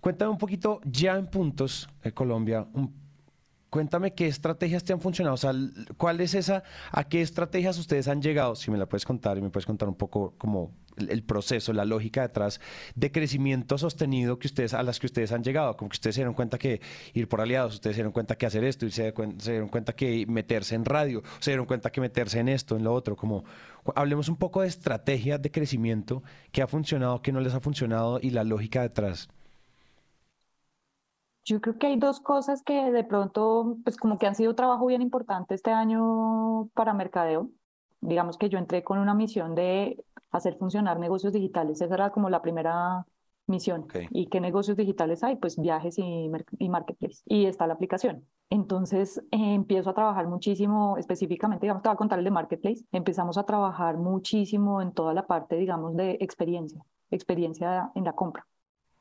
Cuéntame 0.00 0.30
un 0.30 0.38
poquito, 0.38 0.80
ya 0.84 1.16
en 1.16 1.26
puntos, 1.26 1.88
en 2.02 2.12
Colombia, 2.12 2.66
cuéntame 3.70 4.14
qué 4.14 4.26
estrategias 4.26 4.84
te 4.84 4.92
han 4.92 5.00
funcionado, 5.00 5.34
o 5.34 5.38
sea, 5.38 5.52
cuál 5.96 6.20
es 6.20 6.34
esa, 6.34 6.62
a 6.90 7.04
qué 7.04 7.20
estrategias 7.20 7.78
ustedes 7.78 8.08
han 8.08 8.22
llegado, 8.22 8.54
si 8.54 8.70
me 8.70 8.78
la 8.78 8.86
puedes 8.86 9.04
contar 9.04 9.38
y 9.38 9.42
me 9.42 9.50
puedes 9.50 9.66
contar 9.66 9.88
un 9.88 9.94
poco 9.94 10.34
como 10.38 10.72
el, 10.96 11.22
proceso, 11.22 11.72
la 11.72 11.84
lógica 11.84 12.22
detrás 12.22 12.60
de 12.94 13.12
crecimiento 13.12 13.78
sostenido 13.78 14.38
que 14.38 14.48
ustedes, 14.48 14.74
a 14.74 14.82
las 14.82 14.98
que 14.98 15.06
ustedes 15.06 15.32
han 15.32 15.44
llegado, 15.44 15.76
como 15.76 15.90
que 15.90 15.96
ustedes 15.96 16.16
se 16.16 16.20
dieron 16.20 16.34
cuenta 16.34 16.58
que 16.58 16.80
ir 17.12 17.28
por 17.28 17.40
aliados, 17.40 17.74
ustedes 17.74 17.94
se 17.94 17.98
dieron 17.98 18.12
cuenta 18.12 18.36
que 18.36 18.46
hacer 18.46 18.64
esto, 18.64 18.86
y 18.86 18.90
se, 18.90 19.12
se 19.38 19.50
dieron 19.50 19.68
cuenta 19.68 19.94
que 19.94 20.26
meterse 20.26 20.74
en 20.74 20.84
radio, 20.84 21.22
se 21.40 21.50
dieron 21.50 21.66
cuenta 21.66 21.90
que 21.90 22.00
meterse 22.00 22.40
en 22.40 22.48
esto, 22.48 22.76
en 22.76 22.84
lo 22.84 22.94
otro, 22.94 23.16
como 23.16 23.44
hablemos 23.94 24.28
un 24.28 24.36
poco 24.36 24.62
de 24.62 24.68
estrategias 24.68 25.40
de 25.40 25.50
crecimiento, 25.50 26.22
qué 26.52 26.62
ha 26.62 26.66
funcionado, 26.66 27.22
qué 27.22 27.32
no 27.32 27.40
les 27.40 27.54
ha 27.54 27.60
funcionado 27.60 28.18
y 28.22 28.30
la 28.30 28.44
lógica 28.44 28.82
detrás. 28.82 29.28
Yo 31.48 31.62
creo 31.62 31.78
que 31.78 31.86
hay 31.86 31.96
dos 31.96 32.20
cosas 32.20 32.62
que 32.62 32.92
de 32.92 33.04
pronto, 33.04 33.78
pues 33.82 33.96
como 33.96 34.18
que 34.18 34.26
han 34.26 34.34
sido 34.34 34.54
trabajo 34.54 34.84
bien 34.84 35.00
importante 35.00 35.54
este 35.54 35.70
año 35.70 36.68
para 36.74 36.92
Mercadeo. 36.92 37.48
Digamos 38.02 38.36
que 38.36 38.50
yo 38.50 38.58
entré 38.58 38.84
con 38.84 38.98
una 38.98 39.14
misión 39.14 39.54
de 39.54 40.04
hacer 40.30 40.58
funcionar 40.58 40.98
negocios 40.98 41.32
digitales. 41.32 41.80
Esa 41.80 41.94
era 41.94 42.10
como 42.10 42.28
la 42.28 42.42
primera 42.42 43.06
misión. 43.46 43.86
¿Y 44.10 44.26
qué 44.26 44.42
negocios 44.42 44.76
digitales 44.76 45.24
hay? 45.24 45.36
Pues 45.36 45.58
viajes 45.58 45.98
y, 45.98 46.30
y 46.58 46.68
marketplace. 46.68 47.22
Y 47.24 47.46
está 47.46 47.66
la 47.66 47.72
aplicación. 47.74 48.26
Entonces 48.50 49.16
eh, 49.30 49.54
empiezo 49.54 49.88
a 49.88 49.94
trabajar 49.94 50.28
muchísimo, 50.28 50.98
específicamente, 50.98 51.64
digamos, 51.64 51.82
te 51.82 51.88
voy 51.88 51.94
a 51.94 51.96
contar 51.96 52.18
el 52.18 52.26
de 52.26 52.30
marketplace. 52.30 52.84
Empezamos 52.92 53.38
a 53.38 53.44
trabajar 53.44 53.96
muchísimo 53.96 54.82
en 54.82 54.92
toda 54.92 55.14
la 55.14 55.26
parte, 55.26 55.56
digamos, 55.56 55.96
de 55.96 56.18
experiencia, 56.20 56.84
experiencia 57.10 57.90
en 57.94 58.04
la 58.04 58.12
compra 58.12 58.46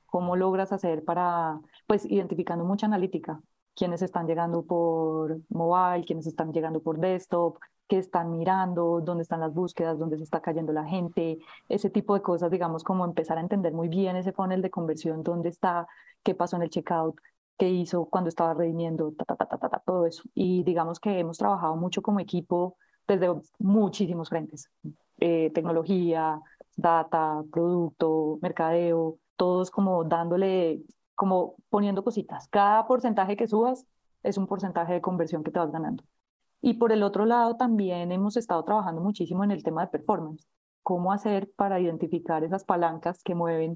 cómo 0.08 0.36
logras 0.36 0.72
hacer 0.72 1.04
para, 1.04 1.60
pues, 1.88 2.06
identificando 2.06 2.66
mucha 2.66 2.86
analítica, 2.86 3.42
quiénes 3.76 4.02
están 4.02 4.28
llegando 4.28 4.64
por 4.64 5.40
mobile, 5.50 6.06
quiénes 6.06 6.28
están 6.28 6.52
llegando 6.52 6.82
por 6.82 7.00
desktop, 7.00 7.58
qué 7.88 7.98
están 7.98 8.32
mirando, 8.32 9.02
dónde 9.02 9.24
están 9.24 9.40
las 9.40 9.54
búsquedas, 9.54 9.98
dónde 9.98 10.18
se 10.18 10.24
está 10.24 10.42
cayendo 10.42 10.74
la 10.74 10.86
gente, 10.86 11.40
ese 11.70 11.90
tipo 11.90 12.14
de 12.14 12.22
cosas, 12.22 12.52
digamos, 12.52 12.84
como 12.84 13.06
empezar 13.06 13.38
a 13.38 13.42
entender 13.42 13.74
muy 13.74 13.88
bien 13.88 14.16
ese 14.16 14.34
funnel 14.34 14.62
de 14.62 14.70
conversión, 14.70 15.24
dónde 15.24 15.50
está, 15.50 15.88
qué 16.24 16.36
pasó 16.36 16.58
en 16.58 16.64
el 16.64 16.70
checkout, 16.70 17.20
qué 17.58 17.70
hizo 17.70 18.06
cuando 18.06 18.30
estaba 18.30 18.54
redimiendo, 18.54 19.14
ta, 19.14 19.26
ta, 19.26 19.36
ta, 19.36 19.58
ta, 19.58 19.70
ta, 19.70 19.84
todo 19.86 20.06
eso. 20.06 20.24
Y 20.34 20.64
digamos 20.64 21.00
que 21.00 21.20
hemos 21.20 21.38
trabajado 21.38 21.76
mucho 21.76 22.02
como 22.02 22.20
equipo 22.20 22.78
desde 23.08 23.34
muchísimos 23.60 24.30
frentes, 24.30 24.70
eh, 25.20 25.52
tecnología, 25.54 26.42
data, 26.76 27.44
producto, 27.52 28.38
mercadeo, 28.42 29.18
todos 29.38 29.72
como 29.72 30.04
dándole, 30.04 30.82
como 31.18 31.56
poniendo 31.70 32.04
cositas. 32.04 32.48
Cada 32.48 32.86
porcentaje 32.86 33.36
que 33.36 33.48
subas 33.48 33.86
es 34.24 34.38
un 34.38 34.48
porcentaje 34.48 34.94
de 34.94 35.02
conversión 35.02 35.44
que 35.44 35.52
te 35.52 35.60
vas 35.60 35.72
ganando. 35.72 36.04
Y 36.62 36.76
por 36.76 36.92
el 36.92 37.02
otro 37.02 37.26
lado 37.26 37.58
también 37.58 38.12
hemos 38.12 38.38
estado 38.38 38.64
trabajando 38.64 39.02
muchísimo 39.02 39.44
en 39.44 39.52
el 39.52 39.64
tema 39.64 39.82
de 39.82 39.88
performance. 39.88 40.48
Cómo 40.84 41.12
hacer 41.12 41.52
para 41.56 41.80
identificar 41.80 42.44
esas 42.44 42.64
palancas 42.64 43.24
que 43.24 43.34
mueven 43.34 43.74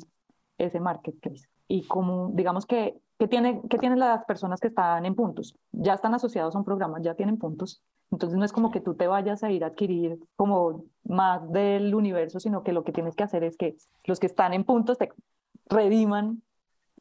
ese 0.60 0.80
marketplace. 0.80 1.48
Y 1.68 1.88
cómo, 1.88 2.30
digamos 2.34 2.68
que, 2.68 3.02
¿qué, 3.18 3.28
tiene, 3.28 3.62
¿qué 3.70 3.80
tienen 3.80 3.98
las 3.98 4.24
personas 4.26 4.60
que 4.60 4.68
están 4.68 5.06
en 5.08 5.16
puntos? 5.16 5.58
Ya 5.72 5.96
están 5.96 6.14
asociados 6.14 6.56
a 6.56 6.60
un 6.60 6.66
programa, 6.66 7.02
ya 7.02 7.16
tienen 7.16 7.38
puntos. 7.38 7.82
Entonces 8.12 8.38
no 8.38 8.46
es 8.46 8.54
como 8.54 8.70
que 8.70 8.82
tú 8.82 8.94
te 8.94 9.08
vayas 9.08 9.44
a 9.44 9.52
ir 9.52 9.64
a 9.64 9.68
adquirir 9.68 10.20
como 10.36 10.84
más 11.04 11.50
del 11.52 11.96
universo, 11.96 12.40
sino 12.40 12.62
que 12.62 12.74
lo 12.74 12.84
que 12.84 12.92
tienes 12.92 13.16
que 13.16 13.24
hacer 13.24 13.44
es 13.44 13.58
que 13.58 13.78
los 14.04 14.20
que 14.20 14.28
están 14.28 14.54
en 14.54 14.64
puntos 14.64 15.00
te 15.00 15.10
rediman 15.66 16.44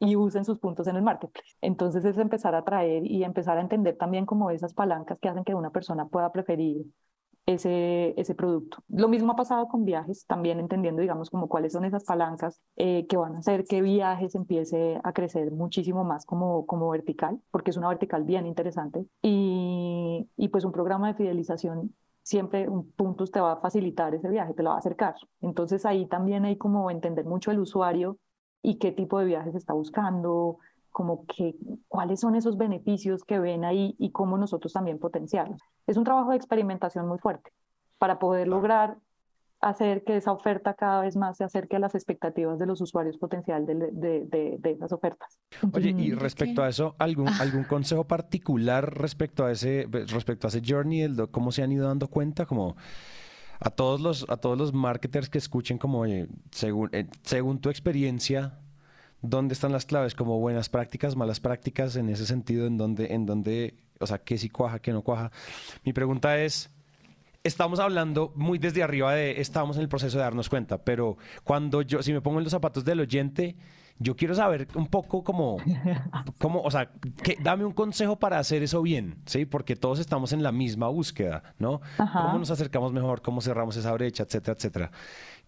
y 0.01 0.15
usen 0.15 0.43
sus 0.43 0.57
puntos 0.59 0.87
en 0.87 0.95
el 0.95 1.03
marketplace. 1.03 1.55
Entonces 1.61 2.03
es 2.03 2.17
empezar 2.17 2.55
a 2.55 2.63
traer 2.63 3.05
y 3.05 3.23
empezar 3.23 3.59
a 3.59 3.61
entender 3.61 3.95
también 3.97 4.25
como 4.25 4.49
esas 4.49 4.73
palancas 4.73 5.19
que 5.19 5.29
hacen 5.29 5.43
que 5.43 5.53
una 5.53 5.69
persona 5.69 6.07
pueda 6.07 6.31
preferir 6.31 6.87
ese, 7.45 8.19
ese 8.19 8.33
producto. 8.33 8.83
Lo 8.89 9.07
mismo 9.07 9.33
ha 9.33 9.35
pasado 9.35 9.67
con 9.67 9.85
viajes, 9.85 10.25
también 10.25 10.59
entendiendo, 10.59 11.01
digamos, 11.01 11.29
como 11.29 11.47
cuáles 11.47 11.73
son 11.73 11.85
esas 11.85 12.03
palancas 12.03 12.59
eh, 12.77 13.05
que 13.07 13.15
van 13.15 13.35
a 13.35 13.39
hacer 13.39 13.63
que 13.65 13.81
viajes 13.83 14.33
empiece 14.33 14.99
a 15.03 15.13
crecer 15.13 15.51
muchísimo 15.51 16.03
más 16.03 16.25
como, 16.25 16.65
como 16.65 16.89
vertical, 16.89 17.39
porque 17.51 17.69
es 17.69 17.77
una 17.77 17.89
vertical 17.89 18.23
bien 18.23 18.47
interesante. 18.47 19.05
Y, 19.21 20.27
y 20.35 20.47
pues 20.49 20.65
un 20.65 20.71
programa 20.71 21.09
de 21.09 21.13
fidelización 21.13 21.93
siempre 22.23 22.69
un 22.69 22.91
punto 22.91 23.25
te 23.25 23.39
va 23.39 23.53
a 23.53 23.61
facilitar 23.61 24.15
ese 24.15 24.29
viaje, 24.29 24.53
te 24.55 24.63
lo 24.63 24.69
va 24.71 24.77
a 24.77 24.79
acercar. 24.79 25.15
Entonces 25.41 25.85
ahí 25.85 26.07
también 26.07 26.45
hay 26.45 26.57
como 26.57 26.89
entender 26.89 27.25
mucho 27.25 27.51
el 27.51 27.59
usuario 27.59 28.17
y 28.61 28.75
qué 28.75 28.91
tipo 28.91 29.19
de 29.19 29.25
viajes 29.25 29.55
está 29.55 29.73
buscando, 29.73 30.57
como 30.91 31.25
que 31.25 31.55
cuáles 31.87 32.19
son 32.19 32.35
esos 32.35 32.57
beneficios 32.57 33.23
que 33.23 33.39
ven 33.39 33.65
ahí 33.65 33.95
y 33.97 34.11
cómo 34.11 34.37
nosotros 34.37 34.73
también 34.73 34.99
potenciarlos. 34.99 35.61
Es 35.87 35.97
un 35.97 36.03
trabajo 36.03 36.31
de 36.31 36.37
experimentación 36.37 37.07
muy 37.07 37.17
fuerte 37.17 37.51
para 37.97 38.19
poder 38.19 38.47
lograr 38.47 38.97
hacer 39.61 40.03
que 40.03 40.17
esa 40.17 40.31
oferta 40.31 40.73
cada 40.73 41.01
vez 41.01 41.15
más 41.15 41.37
se 41.37 41.43
acerque 41.43 41.75
a 41.75 41.79
las 41.79 41.93
expectativas 41.93 42.57
de 42.57 42.65
los 42.65 42.81
usuarios 42.81 43.17
potenciales 43.17 43.67
de, 43.67 43.75
de, 43.75 44.57
de, 44.59 44.71
esas 44.71 44.91
ofertas. 44.91 45.39
Oye, 45.71 45.91
y 45.91 46.13
respecto 46.13 46.63
a 46.63 46.69
eso, 46.69 46.95
¿algún, 46.97 47.27
ah. 47.27 47.37
¿algún 47.39 47.63
consejo 47.63 48.05
particular 48.05 48.91
respecto 48.95 49.45
a 49.45 49.51
ese, 49.51 49.87
respecto 49.91 50.47
a 50.47 50.49
ese 50.49 50.61
journey, 50.65 51.01
el, 51.01 51.29
cómo 51.29 51.51
se 51.51 51.61
han 51.61 51.71
ido 51.71 51.87
dando 51.87 52.07
cuenta? 52.07 52.47
Como 52.47 52.75
a 53.61 53.69
todos 53.69 54.01
los, 54.01 54.25
a 54.27 54.37
todos 54.37 54.57
los 54.57 54.73
marketers 54.73 55.29
que 55.29 55.37
escuchen 55.37 55.77
como, 55.77 56.03
según, 56.49 56.89
eh, 56.93 57.05
según 57.21 57.61
tu 57.61 57.69
experiencia, 57.69 58.57
¿dónde 59.21 59.53
están 59.53 59.71
las 59.71 59.85
claves? 59.85 60.15
Como 60.15 60.39
buenas 60.39 60.67
prácticas, 60.67 61.15
malas 61.15 61.39
prácticas, 61.39 61.95
en 61.95 62.09
ese 62.09 62.25
sentido, 62.25 62.65
en 62.65 62.77
donde, 62.77 63.13
en 63.13 63.27
donde, 63.27 63.75
o 63.99 64.07
sea, 64.07 64.17
qué 64.17 64.39
sí 64.39 64.49
cuaja, 64.49 64.79
qué 64.79 64.91
no 64.91 65.03
cuaja. 65.03 65.31
Mi 65.85 65.93
pregunta 65.93 66.41
es, 66.41 66.71
estamos 67.43 67.79
hablando 67.79 68.33
muy 68.35 68.57
desde 68.57 68.81
arriba 68.81 69.13
de, 69.13 69.39
estamos 69.39 69.77
en 69.77 69.83
el 69.83 69.89
proceso 69.89 70.17
de 70.17 70.23
darnos 70.23 70.49
cuenta, 70.49 70.83
pero 70.83 71.17
cuando 71.43 71.83
yo, 71.83 72.01
si 72.01 72.13
me 72.13 72.21
pongo 72.21 72.39
en 72.39 72.45
los 72.45 72.51
zapatos 72.51 72.83
del 72.83 72.99
oyente, 72.99 73.55
yo 74.01 74.15
quiero 74.15 74.33
saber 74.33 74.67
un 74.73 74.87
poco 74.87 75.23
cómo, 75.23 75.57
cómo 76.39 76.61
o 76.61 76.71
sea, 76.71 76.89
que, 77.23 77.37
dame 77.41 77.65
un 77.65 77.71
consejo 77.71 78.17
para 78.17 78.39
hacer 78.39 78.63
eso 78.63 78.81
bien, 78.81 79.21
¿sí? 79.25 79.45
Porque 79.45 79.75
todos 79.75 79.99
estamos 79.99 80.33
en 80.33 80.41
la 80.41 80.51
misma 80.51 80.87
búsqueda, 80.87 81.43
¿no? 81.59 81.81
¿Cómo 81.97 82.39
nos 82.39 82.49
acercamos 82.49 82.91
mejor? 82.93 83.21
¿Cómo 83.21 83.41
cerramos 83.41 83.77
esa 83.77 83.93
brecha? 83.93 84.23
Etcétera, 84.23 84.55
etcétera. 84.57 84.91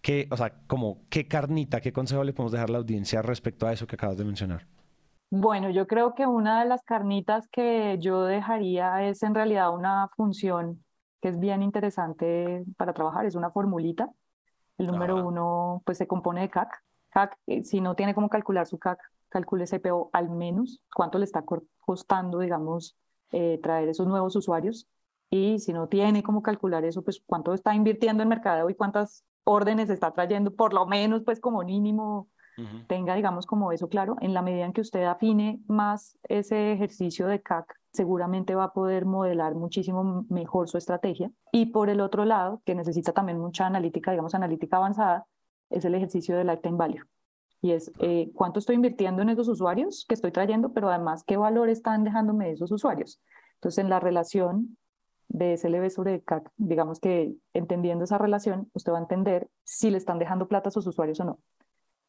¿Qué, 0.00 0.28
o 0.30 0.36
sea, 0.36 0.52
como, 0.66 0.98
qué 1.10 1.26
carnita, 1.26 1.80
qué 1.80 1.92
consejo 1.92 2.22
le 2.22 2.32
podemos 2.32 2.52
dejar 2.52 2.68
a 2.68 2.72
la 2.72 2.78
audiencia 2.78 3.22
respecto 3.22 3.66
a 3.66 3.72
eso 3.72 3.86
que 3.86 3.96
acabas 3.96 4.18
de 4.18 4.24
mencionar? 4.24 4.66
Bueno, 5.30 5.70
yo 5.70 5.88
creo 5.88 6.14
que 6.14 6.26
una 6.26 6.62
de 6.62 6.68
las 6.68 6.82
carnitas 6.82 7.48
que 7.48 7.96
yo 7.98 8.22
dejaría 8.22 9.02
es 9.02 9.22
en 9.24 9.34
realidad 9.34 9.74
una 9.74 10.08
función 10.16 10.84
que 11.20 11.28
es 11.28 11.40
bien 11.40 11.62
interesante 11.62 12.64
para 12.76 12.92
trabajar, 12.92 13.26
es 13.26 13.34
una 13.34 13.50
formulita. 13.50 14.10
El 14.78 14.88
número 14.88 15.26
uno, 15.26 15.82
pues 15.84 15.98
se 15.98 16.06
compone 16.06 16.42
de 16.42 16.50
CAC. 16.50 16.84
CAC, 17.14 17.38
eh, 17.46 17.64
si 17.64 17.80
no 17.80 17.94
tiene 17.94 18.14
cómo 18.14 18.28
calcular 18.28 18.66
su 18.66 18.78
CAC, 18.78 18.98
calcule 19.28 19.66
CPO 19.66 20.10
al 20.12 20.30
menos, 20.30 20.82
cuánto 20.94 21.18
le 21.18 21.24
está 21.24 21.44
costando, 21.80 22.40
digamos, 22.40 22.96
eh, 23.30 23.60
traer 23.62 23.88
esos 23.88 24.06
nuevos 24.06 24.34
usuarios. 24.36 24.88
Y 25.30 25.58
si 25.60 25.72
no 25.72 25.88
tiene 25.88 26.22
cómo 26.22 26.42
calcular 26.42 26.84
eso, 26.84 27.02
pues 27.02 27.22
cuánto 27.24 27.54
está 27.54 27.74
invirtiendo 27.74 28.22
en 28.22 28.28
mercadeo 28.28 28.68
y 28.68 28.74
cuántas 28.74 29.24
órdenes 29.44 29.90
está 29.90 30.12
trayendo, 30.12 30.54
por 30.54 30.74
lo 30.74 30.86
menos, 30.86 31.22
pues 31.22 31.40
como 31.40 31.62
mínimo, 31.62 32.28
tenga, 32.86 33.16
digamos, 33.16 33.46
como 33.46 33.72
eso 33.72 33.88
claro. 33.88 34.16
En 34.20 34.32
la 34.32 34.42
medida 34.42 34.64
en 34.64 34.72
que 34.72 34.80
usted 34.80 35.04
afine 35.04 35.60
más 35.66 36.16
ese 36.28 36.72
ejercicio 36.72 37.26
de 37.26 37.42
CAC 37.42 37.74
seguramente 37.92 38.54
va 38.54 38.64
a 38.64 38.72
poder 38.72 39.06
modelar 39.06 39.54
muchísimo 39.54 40.24
mejor 40.28 40.68
su 40.68 40.78
estrategia. 40.78 41.30
Y 41.52 41.66
por 41.66 41.90
el 41.90 42.00
otro 42.00 42.24
lado, 42.24 42.60
que 42.64 42.74
necesita 42.74 43.12
también 43.12 43.38
mucha 43.38 43.66
analítica, 43.66 44.10
digamos, 44.10 44.34
analítica 44.34 44.76
avanzada, 44.76 45.26
es 45.70 45.84
el 45.84 45.94
ejercicio 45.94 46.36
de 46.36 46.44
lifetime 46.44 46.76
value. 46.76 47.04
Y 47.60 47.72
es 47.72 47.90
eh, 48.00 48.30
cuánto 48.34 48.58
estoy 48.58 48.76
invirtiendo 48.76 49.22
en 49.22 49.30
esos 49.30 49.48
usuarios 49.48 50.04
que 50.06 50.14
estoy 50.14 50.32
trayendo, 50.32 50.72
pero 50.72 50.90
además 50.90 51.24
qué 51.24 51.36
valor 51.36 51.70
están 51.70 52.04
dejándome 52.04 52.50
esos 52.50 52.70
usuarios. 52.70 53.20
Entonces, 53.54 53.82
en 53.82 53.88
la 53.88 54.00
relación 54.00 54.76
de 55.28 55.56
SLB 55.56 55.88
sobre 55.90 56.22
CAC, 56.22 56.50
digamos 56.56 57.00
que 57.00 57.34
entendiendo 57.54 58.04
esa 58.04 58.18
relación, 58.18 58.70
usted 58.74 58.92
va 58.92 58.98
a 58.98 59.02
entender 59.02 59.48
si 59.64 59.90
le 59.90 59.96
están 59.96 60.18
dejando 60.18 60.48
plata 60.48 60.68
a 60.68 60.72
sus 60.72 60.86
usuarios 60.86 61.18
o 61.20 61.24
no. 61.24 61.38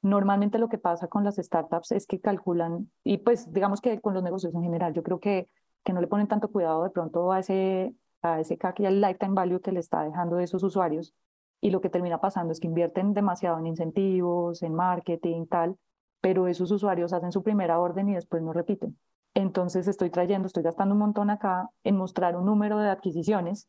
Normalmente 0.02 0.60
lo 0.60 0.68
que 0.68 0.78
pasa 0.78 1.08
con 1.08 1.24
las 1.24 1.38
startups 1.38 1.94
es 1.94 2.06
que 2.06 2.20
calculan, 2.20 2.92
y 3.04 3.20
pues 3.20 3.52
digamos 3.54 3.80
que 3.80 4.02
con 4.02 4.14
los 4.14 4.22
negocios 4.22 4.54
en 4.54 4.62
general, 4.62 4.94
yo 4.94 5.02
creo 5.02 5.20
que 5.20 5.50
que 5.86 5.94
no 5.94 6.02
le 6.02 6.08
ponen 6.08 6.28
tanto 6.28 6.50
cuidado 6.50 6.84
de 6.84 6.90
pronto 6.90 7.32
a 7.32 7.40
ese, 7.40 7.96
a 8.22 8.42
ese 8.42 8.58
CAC 8.58 8.82
y 8.82 8.86
al 8.88 9.00
lifetime 9.00 9.36
value 9.36 9.62
que 9.62 9.72
le 9.72 9.80
está 9.80 10.04
dejando 10.04 10.36
de 10.36 10.44
esos 10.44 10.64
usuarios. 10.64 11.14
Y 11.62 11.72
lo 11.72 11.82
que 11.82 11.90
termina 11.90 12.20
pasando 12.20 12.52
es 12.52 12.60
que 12.60 12.68
invierten 12.68 13.14
demasiado 13.14 13.58
en 13.60 13.68
incentivos, 13.68 14.62
en 14.62 14.74
marketing, 14.74 15.48
tal, 15.48 15.78
pero 16.22 16.48
esos 16.48 16.72
usuarios 16.72 17.14
hacen 17.14 17.32
su 17.32 17.44
primera 17.44 17.80
orden 17.80 18.10
y 18.10 18.16
después 18.16 18.42
no 18.44 18.54
repiten. 18.54 18.98
Entonces 19.34 19.88
estoy 19.88 20.10
trayendo, 20.10 20.48
estoy 20.48 20.64
gastando 20.64 20.94
un 20.94 21.00
montón 21.00 21.30
acá 21.30 21.70
en 21.84 21.98
mostrar 21.98 22.38
un 22.38 22.46
número 22.46 22.78
de 22.78 22.90
adquisiciones, 22.90 23.68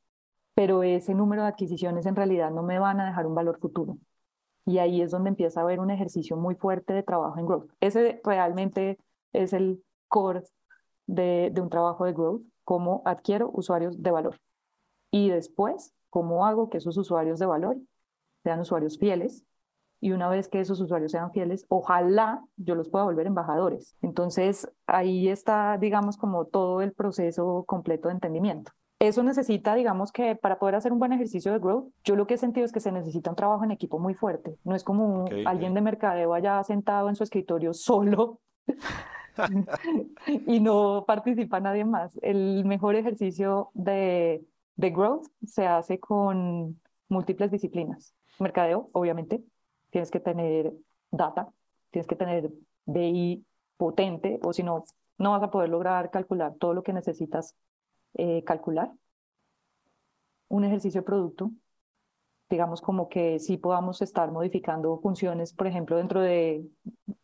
pero 0.55 0.83
ese 0.83 1.15
número 1.15 1.43
de 1.43 1.49
adquisiciones 1.49 2.07
en 2.07 2.17
realidad 2.17 2.51
no 2.51 2.63
me 2.63 2.79
van 2.79 3.01
a 3.01 3.07
dejar 3.07 3.27
un 3.27 3.35
valor 3.35 3.59
futuro. 3.59 3.99
Y 4.65 4.79
ahí 4.79 5.03
es 5.03 5.11
donde 5.11 5.29
empieza 5.29 5.61
a 5.61 5.63
haber 5.65 5.81
un 5.81 5.91
ejercicio 5.91 6.37
muy 6.37 6.55
fuerte 6.55 6.93
de 6.93 7.03
trabajo 7.03 7.39
en 7.39 7.47
growth. 7.47 7.71
Ese 7.81 8.21
realmente 8.25 8.99
es 9.33 9.53
el 9.53 9.83
core 10.09 10.45
de, 11.07 11.53
un 11.61 11.69
trabajo 11.69 12.05
de 12.05 12.13
growth, 12.13 12.43
cómo 12.65 13.03
adquiero 13.05 13.51
usuarios 13.53 14.03
de 14.03 14.11
valor. 14.11 14.41
Y 15.11 15.31
después, 15.31 15.95
cómo 16.17 16.47
hago 16.47 16.71
que 16.71 16.79
esos 16.79 16.97
usuarios 16.97 17.39
de 17.39 17.45
valor 17.45 17.77
sean 18.43 18.61
usuarios 18.61 18.97
fieles. 18.97 19.45
Y 20.01 20.13
una 20.13 20.31
vez 20.31 20.49
que 20.49 20.61
esos 20.61 20.81
usuarios 20.81 21.13
sean 21.13 21.31
fieles, 21.31 21.67
ojalá 21.69 22.43
yo 22.57 22.75
los 22.75 22.89
pueda 22.89 23.05
volver 23.05 23.27
embajadores. 23.27 23.99
Entonces, 24.01 24.67
ahí 24.87 25.29
está, 25.29 25.77
digamos, 25.77 26.17
como 26.17 26.47
todo 26.47 26.81
el 26.81 26.95
proceso 26.95 27.65
completo 27.67 28.09
de 28.09 28.15
entendimiento. 28.15 28.73
Eso 28.99 29.23
necesita, 29.23 29.75
digamos 29.75 30.11
que 30.11 30.37
para 30.37 30.59
poder 30.59 30.77
hacer 30.77 30.91
un 30.91 30.99
buen 30.99 31.13
ejercicio 31.13 31.53
de 31.53 31.59
growth, 31.59 31.93
yo 32.03 32.17
lo 32.17 32.27
que 32.27 32.35
he 32.35 32.39
sentido 32.39 32.65
es 32.65 32.73
que 32.73 32.81
se 32.81 32.93
necesita 32.93 33.29
un 33.29 33.37
trabajo 33.37 33.65
en 33.65 33.73
equipo 33.73 33.99
muy 33.99 34.15
fuerte. 34.15 34.57
No 34.65 34.75
es 34.75 34.85
como 34.85 35.27
alguien 35.45 35.75
de 35.75 35.83
mercadeo 35.83 36.33
allá 36.33 36.65
sentado 36.65 37.11
en 37.11 37.17
su 37.17 37.25
escritorio 37.25 37.75
solo 37.75 38.41
y 40.47 40.61
no 40.61 41.05
participa 41.07 41.61
nadie 41.61 41.85
más. 41.85 42.19
El 42.23 42.65
mejor 42.65 42.97
ejercicio 42.97 43.71
de, 43.75 44.47
de 44.77 44.91
growth 44.91 45.27
se 45.45 45.67
hace 45.67 45.99
con 45.99 46.81
múltiples 47.09 47.51
disciplinas. 47.51 48.15
Mercadeo, 48.39 48.91
obviamente, 48.93 49.43
tienes 49.91 50.11
que 50.11 50.21
tener 50.21 50.73
data, 51.11 51.49
tienes 51.91 52.07
que 52.07 52.17
tener 52.17 52.51
BI 52.85 53.45
potente, 53.77 54.39
o 54.43 54.53
si 54.53 54.63
no, 54.63 54.85
no 55.19 55.31
vas 55.33 55.43
a 55.43 55.51
poder 55.51 55.71
lograr 55.71 56.11
calcular 56.11 56.55
todo 56.55 56.75
lo 56.75 56.83
que 56.83 56.93
necesitas 56.93 57.57
eh, 58.15 58.43
calcular. 58.45 58.93
Un 60.49 60.65
ejercicio 60.65 61.01
de 61.01 61.07
producto, 61.07 61.51
digamos 62.49 62.81
como 62.81 63.09
que 63.09 63.39
sí 63.39 63.57
podamos 63.57 64.03
estar 64.03 64.31
modificando 64.31 64.99
funciones, 64.99 65.53
por 65.53 65.67
ejemplo, 65.67 65.97
dentro 65.97 66.21
de 66.21 66.65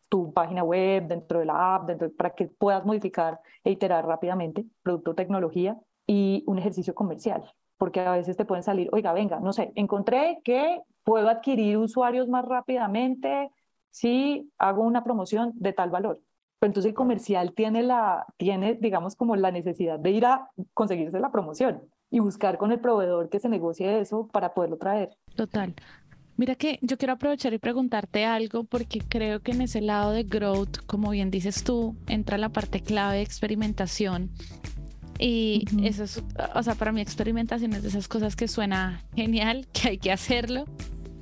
tu 0.09 0.33
página 0.33 0.63
web, 0.63 1.07
dentro 1.07 1.39
de 1.39 1.45
la 1.45 1.75
app, 1.75 1.87
dentro, 1.87 2.11
para 2.11 2.31
que 2.31 2.47
puedas 2.47 2.85
modificar 2.85 3.39
e 3.63 3.71
iterar 3.71 4.05
rápidamente, 4.05 4.65
producto 4.81 5.15
tecnología 5.15 5.79
y 6.07 6.43
un 6.47 6.59
ejercicio 6.59 6.93
comercial, 6.95 7.43
porque 7.77 7.99
a 8.01 8.11
veces 8.11 8.37
te 8.37 8.45
pueden 8.45 8.63
salir, 8.63 8.89
oiga, 8.91 9.13
venga, 9.13 9.39
no 9.39 9.53
sé, 9.53 9.71
encontré 9.75 10.39
que 10.43 10.81
puedo 11.03 11.29
adquirir 11.29 11.77
usuarios 11.77 12.27
más 12.27 12.45
rápidamente 12.45 13.51
si 13.91 14.51
hago 14.57 14.83
una 14.83 15.03
promoción 15.03 15.51
de 15.55 15.73
tal 15.73 15.89
valor. 15.89 16.19
Pero 16.59 16.69
entonces 16.69 16.89
el 16.89 16.95
comercial 16.95 17.53
tiene, 17.53 17.83
la, 17.83 18.25
tiene, 18.37 18.75
digamos, 18.75 19.15
como 19.15 19.35
la 19.35 19.51
necesidad 19.51 19.99
de 19.99 20.11
ir 20.11 20.25
a 20.25 20.49
conseguirse 20.73 21.19
la 21.19 21.31
promoción 21.31 21.81
y 22.09 22.19
buscar 22.19 22.57
con 22.57 22.71
el 22.71 22.79
proveedor 22.79 23.29
que 23.29 23.39
se 23.39 23.49
negocie 23.49 23.99
eso 23.99 24.27
para 24.31 24.53
poderlo 24.53 24.77
traer. 24.77 25.09
Total. 25.35 25.75
Mira 26.35 26.55
que 26.55 26.79
yo 26.81 26.97
quiero 26.97 27.13
aprovechar 27.13 27.53
y 27.53 27.59
preguntarte 27.59 28.25
algo 28.25 28.63
porque 28.63 28.99
creo 28.99 29.41
que 29.41 29.51
en 29.51 29.61
ese 29.61 29.81
lado 29.81 30.11
de 30.11 30.23
growth, 30.23 30.77
como 30.87 31.11
bien 31.11 31.29
dices 31.29 31.63
tú, 31.63 31.95
entra 32.07 32.37
la 32.37 32.49
parte 32.49 32.81
clave 32.81 33.17
de 33.17 33.21
experimentación. 33.21 34.31
Y 35.19 35.65
eso 35.83 36.03
es, 36.03 36.23
o 36.55 36.63
sea, 36.63 36.75
para 36.75 36.91
mí 36.91 37.01
experimentación 37.01 37.73
es 37.73 37.83
de 37.83 37.89
esas 37.89 38.07
cosas 38.07 38.35
que 38.35 38.47
suena 38.47 39.03
genial, 39.15 39.67
que 39.73 39.89
hay 39.89 39.97
que 39.97 40.11
hacerlo, 40.11 40.65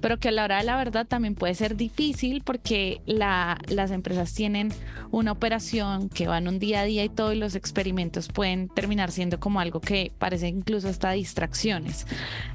pero 0.02 0.20
que 0.20 0.30
a 0.30 0.32
la 0.32 0.44
hora 0.44 0.58
de 0.58 0.64
la 0.64 0.76
verdad 0.76 1.06
también 1.06 1.36
puede 1.36 1.54
ser 1.54 1.78
difícil 1.78 2.42
porque 2.44 3.02
la, 3.06 3.60
las 3.70 3.92
empresas 3.92 4.34
tienen 4.34 4.74
una 5.12 5.32
operación 5.32 6.10
que 6.10 6.28
van 6.28 6.48
un 6.48 6.58
día 6.60 6.82
a 6.82 6.84
día 6.86 7.04
y 7.04 7.10
todo 7.10 7.32
y 7.34 7.38
los 7.38 7.56
experimentos 7.56 8.28
pueden 8.28 8.68
terminar 8.68 9.12
siendo 9.12 9.40
como 9.40 9.60
algo 9.60 9.80
que 9.80 10.12
parece 10.18 10.48
incluso 10.48 10.90
hasta 10.90 11.12
distracciones. 11.12 12.08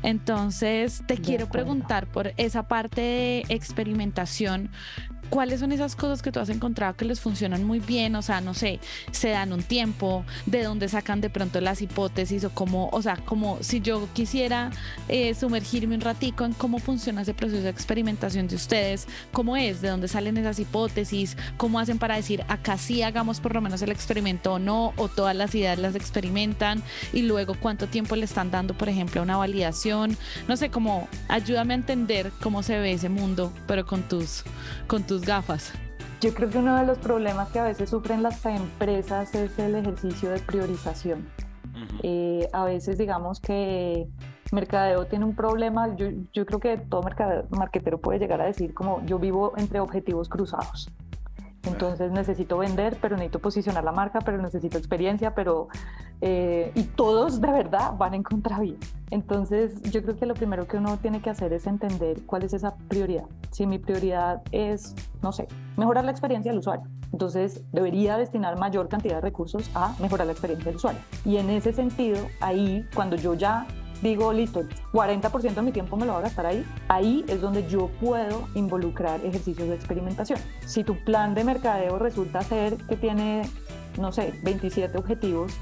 Entonces, 0.03 1.03
te 1.07 1.19
quiero 1.19 1.49
preguntar 1.49 2.11
por 2.11 2.33
esa 2.37 2.67
parte 2.67 3.01
de 3.01 3.45
experimentación, 3.49 4.71
¿cuáles 5.31 5.61
son 5.61 5.73
esas 5.73 5.97
cosas 5.97 6.23
que 6.23 6.33
tú 6.33 6.41
has 6.41 6.49
encontrado 6.49 6.95
que 6.97 7.05
les 7.05 7.21
funcionan 7.21 7.65
muy 7.65 7.81
bien? 7.81 8.17
O 8.17 8.23
sea, 8.23 8.41
no 8.41 8.55
sé, 8.55 8.81
se 9.11 9.31
dan 9.31 9.53
un 9.53 9.63
tiempo, 9.63 10.25
de 10.47 10.63
dónde 10.63 10.89
sacan 10.89 11.21
de 11.21 11.31
pronto 11.31 11.61
las 11.61 11.83
hipótesis 11.83 12.45
o 12.45 12.51
cómo, 12.51 12.89
o 12.93 13.03
sea, 13.03 13.17
como 13.17 13.59
si 13.61 13.81
yo 13.81 14.09
quisiera 14.13 14.71
eh, 15.09 15.35
sumergirme 15.35 15.95
un 15.95 16.01
ratico 16.01 16.45
en 16.45 16.53
cómo 16.53 16.79
funciona 16.79 17.23
ese 17.23 17.35
proceso 17.35 17.63
de 17.63 17.71
experimentación 17.71 18.49
de 18.49 18.57
ustedes, 18.57 19.07
cómo 19.33 19.57
es, 19.57 19.81
de 19.81 19.89
dónde 19.89 20.09
salen 20.09 20.37
esas 20.37 20.59
hipótesis, 20.59 21.37
cómo 21.57 21.79
hacen 21.79 21.99
para 21.99 22.17
decir 22.17 22.45
acá 22.49 22.79
sí 22.79 23.03
hagamos 23.03 23.41
por 23.41 23.55
lo 23.55 23.61
menos 23.61 23.83
el 23.83 23.91
experimento 23.91 24.55
o 24.55 24.59
no, 24.59 24.93
o 24.97 25.09
todas 25.09 25.35
las 25.35 25.55
ideas 25.55 25.79
las 25.79 25.95
experimentan 25.95 26.83
y 27.13 27.23
luego 27.23 27.57
cuánto 27.59 27.87
tiempo 27.87 28.17
le 28.17 28.25
están 28.25 28.51
dando, 28.51 28.75
por 28.75 28.89
ejemplo, 28.89 29.21
a 29.21 29.25
una 29.25 29.37
validación. 29.37 30.17
No 30.49 30.57
sé, 30.57 30.71
cómo 30.71 31.09
ayúdame 31.29 31.75
a 31.75 31.77
entender 31.77 32.33
cómo 32.43 32.63
se 32.63 32.79
ve 32.79 32.93
ese 32.93 33.09
mundo, 33.09 33.53
pero 33.67 33.87
con 33.87 34.03
tus, 34.03 34.45
con 34.87 35.05
tus 35.05 35.16
gafas. 35.23 35.73
Yo 36.21 36.33
creo 36.33 36.49
que 36.49 36.59
uno 36.59 36.77
de 36.77 36.87
los 36.87 36.99
problemas 36.99 37.51
que 37.51 37.59
a 37.59 37.65
veces 37.65 37.91
sufren 37.91 38.23
las 38.23 38.45
empresas 38.47 39.35
es 39.35 39.59
el 39.59 39.75
ejercicio 39.75 40.31
de 40.31 40.41
priorización. 40.41 41.29
Eh, 42.03 42.49
a 42.53 42.65
veces 42.65 42.97
digamos 42.97 43.39
que 43.39 44.09
mercadeo 44.51 45.07
tiene 45.07 45.25
un 45.25 45.35
problema, 45.35 45.95
yo, 45.97 46.07
yo 46.33 46.47
creo 46.47 46.61
que 46.61 46.79
todo 46.79 47.03
mercadeo, 47.03 47.47
marketero 47.51 48.01
puede 48.01 48.19
llegar 48.19 48.41
a 48.41 48.45
decir 48.45 48.73
como 48.73 49.05
yo 49.05 49.19
vivo 49.19 49.53
entre 49.57 49.81
objetivos 49.81 50.29
cruzados. 50.29 50.91
Entonces 51.65 52.13
necesito 52.13 52.59
vender, 52.59 52.97
pero 53.01 53.17
necesito 53.17 53.41
posicionar 53.41 53.85
la 53.85 53.93
marca, 53.93 54.21
pero 54.21 54.39
necesito 54.39 54.79
experiencia, 54.79 55.35
pero... 55.35 55.69
Eh, 56.21 56.73
y 56.75 56.83
todos 56.83 57.41
de 57.41 57.51
verdad 57.51 57.95
van 57.97 58.15
en 58.15 58.23
contravía. 58.23 58.77
Entonces 59.11 59.81
yo 59.83 60.03
creo 60.03 60.17
que 60.17 60.27
lo 60.27 60.35
primero 60.35 60.67
que 60.67 60.79
uno 60.79 60.97
tiene 60.97 61.21
que 61.21 61.31
hacer 61.31 61.53
es 61.53 61.67
entender 61.67 62.23
cuál 62.27 62.43
es 62.43 62.55
esa 62.55 62.75
prioridad. 62.89 63.25
Si 63.51 63.67
mi 63.67 63.79
prioridad 63.79 64.43
es, 64.51 64.95
no 65.23 65.33
sé, 65.33 65.47
mejorar 65.77 66.05
la 66.05 66.11
experiencia 66.11 66.51
del 66.51 66.61
usuario, 66.61 66.87
entonces 67.13 67.65
debería 67.73 68.17
destinar 68.17 68.59
mayor 68.59 68.89
cantidad 68.89 69.17
de 69.17 69.21
recursos 69.21 69.71
a 69.75 69.95
mejorar 70.01 70.27
la 70.27 70.33
experiencia 70.33 70.67
del 70.67 70.77
usuario. 70.77 71.01
Y 71.25 71.37
en 71.37 71.51
ese 71.51 71.73
sentido, 71.73 72.19
ahí 72.41 72.85
cuando 72.95 73.17
yo 73.17 73.35
ya 73.35 73.67
digo, 74.03 74.33
listo, 74.33 74.65
40% 74.93 75.55
de 75.55 75.63
mi 75.63 75.73
tiempo 75.73 75.97
me 75.97 76.07
lo 76.07 76.13
voy 76.13 76.21
a 76.21 76.25
gastar 76.25 76.47
ahí, 76.47 76.67
ahí 76.89 77.25
es 77.29 77.41
donde 77.41 77.67
yo 77.67 77.89
puedo 78.01 78.49
involucrar 78.55 79.25
ejercicios 79.25 79.69
de 79.69 79.75
experimentación. 79.75 80.39
Si 80.67 80.85
tu 80.85 80.97
plan 81.05 81.35
de 81.35 81.45
mercadeo 81.45 81.99
resulta 81.99 82.43
ser 82.43 82.77
que 82.77 82.97
tiene, 82.97 83.43
no 83.99 84.13
sé, 84.13 84.35
27 84.43 84.99
objetivos, 84.99 85.53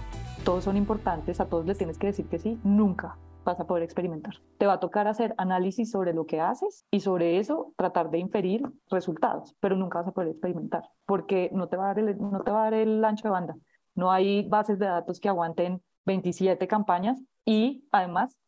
todos 0.45 0.65
son 0.65 0.77
importantes, 0.77 1.41
a 1.41 1.47
todos 1.47 1.65
les 1.65 1.79
tienes 1.79 1.97
que 1.97 2.09
decir 2.09 2.29
que 2.29 2.39
sí, 2.39 2.61
nunca 2.63 3.17
vas 3.45 3.59
a 3.61 3.67
poder 3.67 3.83
experimentar. 3.83 4.35
Te 4.59 4.67
va 4.67 4.75
a 4.75 4.81
tocar 4.81 5.09
hacer 5.09 5.35
análisis 5.39 5.91
sobre 5.91 6.13
lo 6.13 6.27
que 6.27 6.41
haces 6.41 6.85
y 6.91 7.01
sobre 7.01 7.39
eso 7.39 7.73
tratar 7.77 8.11
de 8.11 8.19
inferir 8.19 8.63
resultados, 8.91 9.55
pero 9.61 9.77
nunca 9.77 9.99
vas 9.99 10.09
a 10.09 10.13
poder 10.13 10.31
experimentar 10.31 10.85
porque 11.07 11.51
no 11.53 11.69
te 11.69 11.77
va 11.77 11.85
a 11.85 11.95
dar 11.95 11.99
el, 11.99 12.19
no 12.19 12.43
te 12.43 12.51
va 12.51 12.61
a 12.61 12.65
dar 12.65 12.75
el 12.75 13.05
ancho 13.05 13.29
de 13.29 13.33
banda. 13.33 13.57
No 13.95 14.13
hay 14.13 14.47
bases 14.49 14.79
de 14.79 14.87
datos 14.87 15.19
que 15.19 15.29
aguanten 15.29 15.83
27 16.05 16.67
campañas 16.69 17.23
y 17.47 17.87
además 17.91 18.39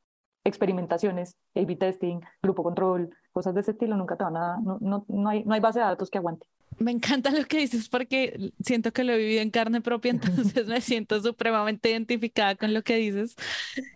experimentaciones, 0.44 1.36
A-B 1.54 1.76
testing, 1.76 2.20
grupo 2.42 2.62
control, 2.62 3.10
cosas 3.32 3.54
de 3.54 3.60
ese 3.60 3.72
estilo, 3.72 3.96
nunca 3.96 4.16
te 4.16 4.24
van 4.24 4.36
a, 4.36 4.58
no, 4.62 4.78
no, 4.80 5.04
no, 5.08 5.28
hay, 5.28 5.44
no 5.44 5.54
hay 5.54 5.60
base 5.60 5.78
de 5.78 5.86
datos 5.86 6.10
que 6.10 6.18
aguante. 6.18 6.46
Me 6.78 6.90
encanta 6.92 7.30
lo 7.30 7.44
que 7.46 7.58
dices 7.58 7.88
porque 7.88 8.52
siento 8.62 8.92
que 8.92 9.02
lo 9.04 9.12
he 9.12 9.18
vivido 9.18 9.40
en 9.42 9.50
carne 9.50 9.80
propia, 9.80 10.10
entonces 10.12 10.66
me 10.66 10.80
siento 10.80 11.20
supremamente 11.22 11.90
identificada 11.90 12.54
con 12.56 12.74
lo 12.74 12.82
que 12.82 12.96
dices. 12.96 13.34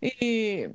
Y 0.01 0.67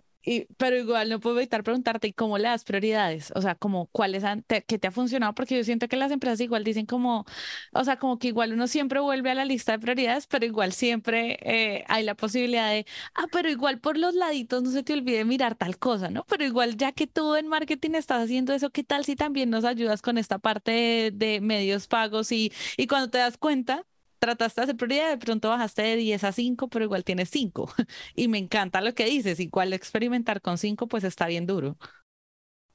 pero 0.58 0.78
igual 0.78 1.10
no 1.10 1.20
puedo 1.20 1.38
evitar 1.38 1.64
preguntarte, 1.64 2.08
¿y 2.08 2.14
cómo 2.14 2.38
le 2.38 2.46
das 2.48 2.64
prioridades? 2.64 3.32
O 3.36 3.42
sea, 3.42 3.56
como 3.56 3.88
cuáles 3.88 4.24
han, 4.24 4.44
te, 4.44 4.64
qué 4.64 4.80
te 4.80 4.88
ha 4.88 4.92
funcionado, 4.92 5.34
porque 5.36 5.58
yo 5.58 5.64
siento 5.64 5.88
que 5.88 5.98
las 5.98 6.12
empresas 6.12 6.40
igual 6.42 6.64
dicen 6.64 6.86
como, 6.86 7.26
o 7.74 7.84
sea, 7.84 7.98
como 7.98 8.18
que 8.20 8.28
igual 8.30 8.54
uno 8.54 8.68
siempre 8.68 9.00
vuelve 9.00 9.32
a 9.32 9.36
la 9.36 9.46
lista 9.46 9.74
de 9.74 9.80
prioridades, 9.80 10.28
pero 10.28 10.46
igual 10.46 10.74
siempre 10.74 11.38
eh, 11.42 11.84
hay 11.88 12.04
la 12.04 12.16
posibilidad 12.16 12.70
de, 12.70 12.86
ah, 13.16 13.26
pero 13.32 13.50
igual 13.50 13.80
por 13.80 13.98
los 13.98 14.16
laditos 14.16 14.64
no 14.64 14.72
se 14.72 14.84
te 14.84 14.94
olvide 14.94 15.26
mirar 15.26 15.56
tal 15.56 15.78
cosa, 15.78 16.10
¿no? 16.10 16.26
Pero 16.28 16.44
igual 16.46 16.78
ya 16.78 16.92
que 16.92 17.08
tú 17.08 17.36
en 17.36 17.48
marketing 17.48 17.92
estás 17.96 18.24
haciendo 18.24 18.54
eso, 18.54 18.72
¿qué 18.72 18.84
tal 18.84 19.06
si 19.06 19.16
también 19.16 19.50
nos 19.50 19.66
ayudas 19.66 20.02
con 20.02 20.18
esta 20.18 20.40
parte 20.40 20.72
de, 20.72 21.12
de 21.14 21.42
medios 21.42 21.88
pagos 21.88 22.32
y, 22.32 22.52
y 22.78 22.88
cuando 22.88 23.10
te 23.10 23.18
das 23.20 23.38
cuenta, 23.38 23.86
trataste 24.20 24.62
de 24.62 24.64
hacer 24.64 24.78
prioridad, 24.78 25.10
de 25.10 25.18
pronto 25.18 25.50
bajaste 25.50 25.82
de 25.82 25.96
10 25.96 26.24
a 26.24 26.32
5, 26.32 26.68
pero 26.68 26.86
igual 26.86 27.04
tienes 27.04 27.30
5. 27.30 27.68
Y 28.16 28.28
me 28.28 28.38
encanta 28.38 28.82
lo 28.82 28.94
que 28.94 29.06
dices, 29.06 29.40
igual 29.40 29.74
experimentar 29.74 30.42
con 30.42 30.58
5 30.58 30.88
pues 30.88 31.04
está 31.04 31.28
bien 31.28 31.46
duro. 31.46 31.78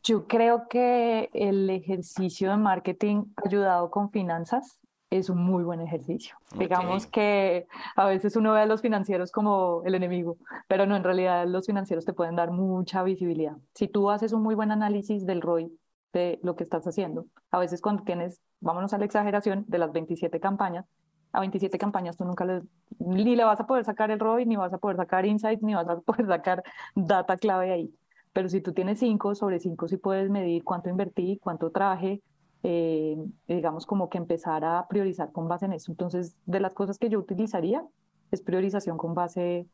Yo 0.03 0.27
creo 0.27 0.67
que 0.69 1.29
el 1.35 1.69
ejercicio 1.69 2.51
de 2.51 2.57
marketing 2.57 3.25
ayudado 3.45 3.91
con 3.91 4.11
finanzas 4.11 4.81
es 5.11 5.29
un 5.29 5.43
muy 5.43 5.65
buen 5.65 5.81
ejercicio. 5.81 6.37
Digamos 6.57 7.07
que 7.07 7.67
a 7.97 8.07
veces 8.07 8.37
uno 8.37 8.53
ve 8.53 8.61
a 8.61 8.67
los 8.67 8.81
financieros 8.81 9.33
como 9.33 9.83
el 9.85 9.95
enemigo, 9.97 10.39
pero 10.69 10.87
no, 10.87 10.97
en 10.97 11.05
realidad 11.05 11.47
los 11.47 11.67
financieros 11.67 12.05
te 12.05 12.13
pueden 12.13 12.37
dar 12.37 12.53
mucha 12.53 13.03
visibilidad. 13.03 13.57
Si 13.75 13.89
tú 13.89 14.11
haces 14.11 14.33
un 14.33 14.43
muy 14.43 14.55
buen 14.55 14.71
análisis 14.71 15.27
del 15.27 15.43
ROI 15.43 15.77
de 16.13 16.39
lo 16.43 16.55
que 16.55 16.63
estás 16.63 16.87
haciendo, 16.87 17.27
a 17.51 17.59
veces 17.59 17.81
cuando 17.81 18.05
tienes, 18.05 18.41
vámonos 18.61 18.95
a 18.95 18.99
la 18.99 19.05
exageración, 19.05 19.65
de 19.67 19.79
las 19.79 19.93
27 19.93 20.39
campañas, 20.39 20.87
a 21.33 21.41
27 21.41 21.79
campañas 21.79 22.17
tú 22.17 22.25
nunca 22.25 22.45
le, 22.45 22.63
ni 22.99 23.37
le 23.37 23.45
vas 23.45 23.61
a 23.61 23.67
poder 23.67 23.85
sacar 23.85 24.11
el 24.11 24.19
ROI, 24.19 24.47
ni 24.47 24.57
vas 24.57 24.73
a 24.73 24.79
poder 24.79 24.97
sacar 24.97 25.27
insights, 25.27 25.63
ni 25.63 25.75
vas 25.75 25.89
a 25.89 26.01
poder 26.01 26.27
sacar 26.27 26.63
data 26.95 27.37
clave 27.37 27.73
ahí. 27.73 27.95
Pero 28.33 28.49
si 28.49 28.61
tú 28.61 28.73
tienes 28.73 28.99
5 28.99 29.35
sobre 29.35 29.59
5, 29.59 29.89
sí 29.89 29.97
puedes 29.97 30.31
medir 30.31 30.63
cuánto 30.65 30.89
invertí, 30.89 31.39
cuánto 31.43 31.71
traje, 31.71 32.23
eh, 32.63 33.17
digamos 33.49 33.87
como 33.87 34.09
que 34.09 34.19
empezar 34.19 34.65
a 34.65 34.87
priorizar 34.89 35.33
con 35.33 35.49
base 35.49 35.67
en 35.67 35.73
eso. 35.73 35.91
Entonces, 35.91 36.37
de 36.47 36.61
las 36.61 36.75
cosas 36.75 36.99
que 36.99 37.09
yo 37.09 37.19
utilizaría 37.19 37.85
es 38.31 38.43
priorización 38.43 38.99
con 38.99 39.15
base 39.15 39.67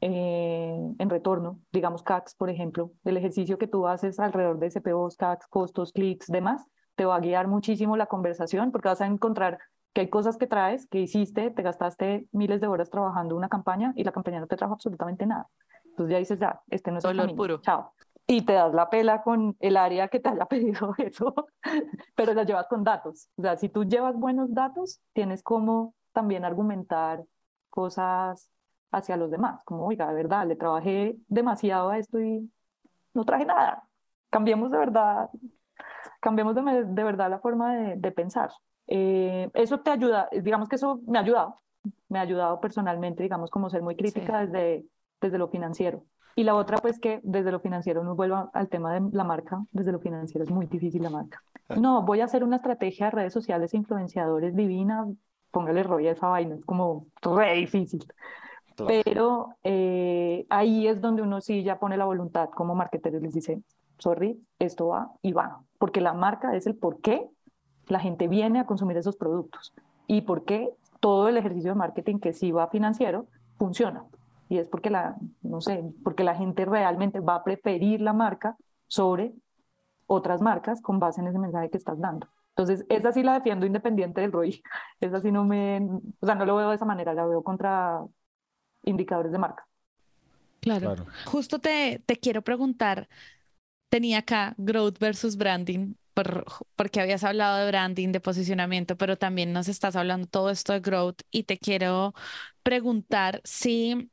eh, 0.00 0.94
en 0.98 1.10
retorno, 1.10 1.60
digamos 1.72 2.02
CACs, 2.02 2.34
por 2.34 2.50
ejemplo, 2.50 2.90
el 3.04 3.16
ejercicio 3.16 3.58
que 3.58 3.68
tú 3.68 3.86
haces 3.86 4.18
alrededor 4.18 4.58
de 4.58 4.70
CPOs, 4.70 5.16
CACs, 5.16 5.46
costos, 5.46 5.92
clics, 5.92 6.26
demás, 6.26 6.66
te 6.96 7.04
va 7.04 7.16
a 7.16 7.20
guiar 7.20 7.46
muchísimo 7.46 7.96
la 7.96 8.06
conversación 8.06 8.72
porque 8.72 8.88
vas 8.88 9.00
a 9.00 9.06
encontrar 9.06 9.58
que 9.92 10.02
hay 10.02 10.08
cosas 10.08 10.36
que 10.36 10.46
traes, 10.46 10.86
que 10.86 11.00
hiciste, 11.00 11.50
te 11.50 11.62
gastaste 11.62 12.26
miles 12.32 12.60
de 12.60 12.66
horas 12.66 12.90
trabajando 12.90 13.36
una 13.36 13.48
campaña 13.48 13.92
y 13.96 14.04
la 14.04 14.12
campaña 14.12 14.40
no 14.40 14.46
te 14.46 14.56
trajo 14.56 14.74
absolutamente 14.74 15.26
nada. 15.26 15.48
Entonces 15.84 16.12
ya 16.12 16.18
dices, 16.18 16.38
ya, 16.38 16.62
este 16.70 16.90
no 16.90 16.98
es 16.98 17.04
el 17.04 17.16
camino. 17.16 17.36
puro. 17.36 17.60
Chao. 17.60 17.92
Y 18.26 18.42
te 18.42 18.54
das 18.54 18.72
la 18.72 18.88
pela 18.88 19.22
con 19.22 19.56
el 19.60 19.76
área 19.76 20.08
que 20.08 20.20
te 20.20 20.30
haya 20.30 20.46
pedido 20.48 20.94
eso, 20.98 21.34
pero 22.14 22.32
la 22.32 22.44
llevas 22.44 22.66
con 22.68 22.84
datos. 22.84 23.28
O 23.36 23.42
sea, 23.42 23.56
si 23.56 23.68
tú 23.68 23.84
llevas 23.84 24.16
buenos 24.16 24.54
datos, 24.54 25.00
tienes 25.12 25.42
como 25.42 25.94
también 26.12 26.44
argumentar 26.44 27.24
cosas 27.68 28.50
hacia 28.90 29.16
los 29.16 29.30
demás, 29.30 29.62
como, 29.64 29.86
oiga, 29.86 30.08
de 30.08 30.14
verdad, 30.14 30.46
le 30.46 30.56
trabajé 30.56 31.16
demasiado 31.28 31.90
a 31.90 31.98
esto 31.98 32.20
y 32.20 32.50
no 33.14 33.24
traje 33.24 33.44
nada. 33.44 33.88
Cambiemos 34.30 34.70
de 34.70 34.78
verdad, 34.78 35.30
cambiemos 36.20 36.54
de, 36.54 36.84
de 36.84 37.04
verdad 37.04 37.30
la 37.30 37.38
forma 37.38 37.74
de, 37.74 37.96
de 37.96 38.12
pensar. 38.12 38.50
Eh, 38.94 39.48
eso 39.54 39.80
te 39.80 39.90
ayuda, 39.90 40.28
digamos 40.30 40.68
que 40.68 40.76
eso 40.76 41.00
me 41.06 41.16
ha 41.16 41.22
ayudado, 41.22 41.62
me 42.10 42.18
ha 42.18 42.22
ayudado 42.22 42.60
personalmente, 42.60 43.22
digamos, 43.22 43.50
como 43.50 43.70
ser 43.70 43.80
muy 43.80 43.96
crítica 43.96 44.44
desde, 44.44 44.84
desde 45.18 45.38
lo 45.38 45.48
financiero. 45.48 46.04
Y 46.36 46.44
la 46.44 46.54
otra, 46.54 46.76
pues 46.76 47.00
que 47.00 47.18
desde 47.22 47.50
lo 47.50 47.60
financiero 47.60 48.04
nos 48.04 48.18
vuelva 48.18 48.50
al 48.52 48.68
tema 48.68 48.92
de 48.92 49.00
la 49.16 49.24
marca, 49.24 49.64
desde 49.70 49.92
lo 49.92 49.98
financiero 49.98 50.44
es 50.44 50.50
muy 50.50 50.66
difícil 50.66 51.02
la 51.02 51.08
marca. 51.08 51.42
No, 51.74 52.02
voy 52.02 52.20
a 52.20 52.26
hacer 52.26 52.44
una 52.44 52.56
estrategia 52.56 53.06
de 53.06 53.12
redes 53.12 53.32
sociales 53.32 53.72
influenciadores 53.72 54.54
divina, 54.54 55.06
póngale 55.50 55.84
rollo 55.84 56.10
a 56.10 56.12
esa 56.12 56.28
vaina, 56.28 56.56
es 56.56 56.64
como 56.66 57.06
re 57.22 57.54
difícil. 57.54 58.04
Pero 58.76 59.56
eh, 59.64 60.44
ahí 60.50 60.86
es 60.86 61.00
donde 61.00 61.22
uno 61.22 61.40
sí 61.40 61.62
ya 61.62 61.78
pone 61.78 61.96
la 61.96 62.04
voluntad 62.04 62.50
como 62.50 62.74
marketer 62.74 63.14
y 63.14 63.20
les 63.20 63.32
dice, 63.32 63.62
sorry, 63.96 64.38
esto 64.58 64.88
va 64.88 65.12
y 65.22 65.32
va, 65.32 65.62
porque 65.78 66.02
la 66.02 66.12
marca 66.12 66.54
es 66.54 66.66
el 66.66 66.76
por 66.76 67.00
qué 67.00 67.30
la 67.88 68.00
gente 68.00 68.28
viene 68.28 68.60
a 68.60 68.66
consumir 68.66 68.96
esos 68.96 69.16
productos 69.16 69.74
y 70.06 70.22
por 70.22 70.44
qué 70.44 70.70
todo 71.00 71.28
el 71.28 71.36
ejercicio 71.36 71.70
de 71.70 71.76
marketing 71.76 72.18
que 72.18 72.32
sí 72.32 72.52
va 72.52 72.68
financiero 72.68 73.26
funciona. 73.58 74.04
Y 74.48 74.58
es 74.58 74.68
porque 74.68 74.90
la, 74.90 75.16
no 75.42 75.60
sé, 75.60 75.82
porque 76.04 76.24
la 76.24 76.34
gente 76.34 76.64
realmente 76.64 77.20
va 77.20 77.36
a 77.36 77.44
preferir 77.44 78.00
la 78.00 78.12
marca 78.12 78.56
sobre 78.86 79.32
otras 80.06 80.40
marcas 80.40 80.82
con 80.82 80.98
base 80.98 81.20
en 81.20 81.28
ese 81.28 81.38
mensaje 81.38 81.70
que 81.70 81.78
estás 81.78 81.98
dando. 81.98 82.28
Entonces, 82.50 82.84
esa 82.90 83.12
sí 83.12 83.22
la 83.22 83.34
defiendo 83.34 83.64
independiente 83.64 84.20
del 84.20 84.30
ROI. 84.30 84.62
Esa 85.00 85.22
sí 85.22 85.32
no 85.32 85.44
me, 85.44 85.80
o 86.20 86.26
sea, 86.26 86.34
no 86.34 86.44
lo 86.44 86.56
veo 86.56 86.68
de 86.68 86.76
esa 86.76 86.84
manera, 86.84 87.14
la 87.14 87.24
veo 87.24 87.42
contra 87.42 88.04
indicadores 88.84 89.32
de 89.32 89.38
marca. 89.38 89.66
Claro. 90.60 91.06
Justo 91.24 91.58
te, 91.58 92.02
te 92.04 92.16
quiero 92.16 92.42
preguntar, 92.42 93.08
tenía 93.88 94.18
acá 94.18 94.54
growth 94.58 94.98
versus 94.98 95.36
branding 95.36 95.94
porque 96.76 97.00
habías 97.00 97.24
hablado 97.24 97.58
de 97.58 97.66
branding, 97.68 98.12
de 98.12 98.20
posicionamiento, 98.20 98.96
pero 98.96 99.16
también 99.18 99.52
nos 99.52 99.68
estás 99.68 99.96
hablando 99.96 100.26
todo 100.28 100.50
esto 100.50 100.72
de 100.72 100.80
growth 100.80 101.22
y 101.30 101.44
te 101.44 101.58
quiero 101.58 102.14
preguntar 102.62 103.40
si, 103.44 104.10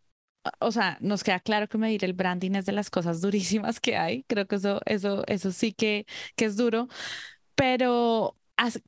o 0.60 0.72
sea, 0.72 0.98
nos 1.02 1.24
queda 1.24 1.40
claro 1.40 1.68
que 1.70 1.78
medir 1.78 2.06
el 2.06 2.14
branding 2.14 2.52
es 2.56 2.66
de 2.66 2.72
las 2.74 2.90
cosas 2.90 3.22
durísimas 3.22 3.80
que 3.80 3.98
hay, 3.98 4.24
creo 4.24 4.48
que 4.48 4.56
eso, 4.58 4.82
eso, 4.86 5.24
eso 5.28 5.52
sí 5.52 5.74
que, 5.74 6.06
que 6.36 6.46
es 6.46 6.58
duro, 6.58 6.88
pero 7.56 8.38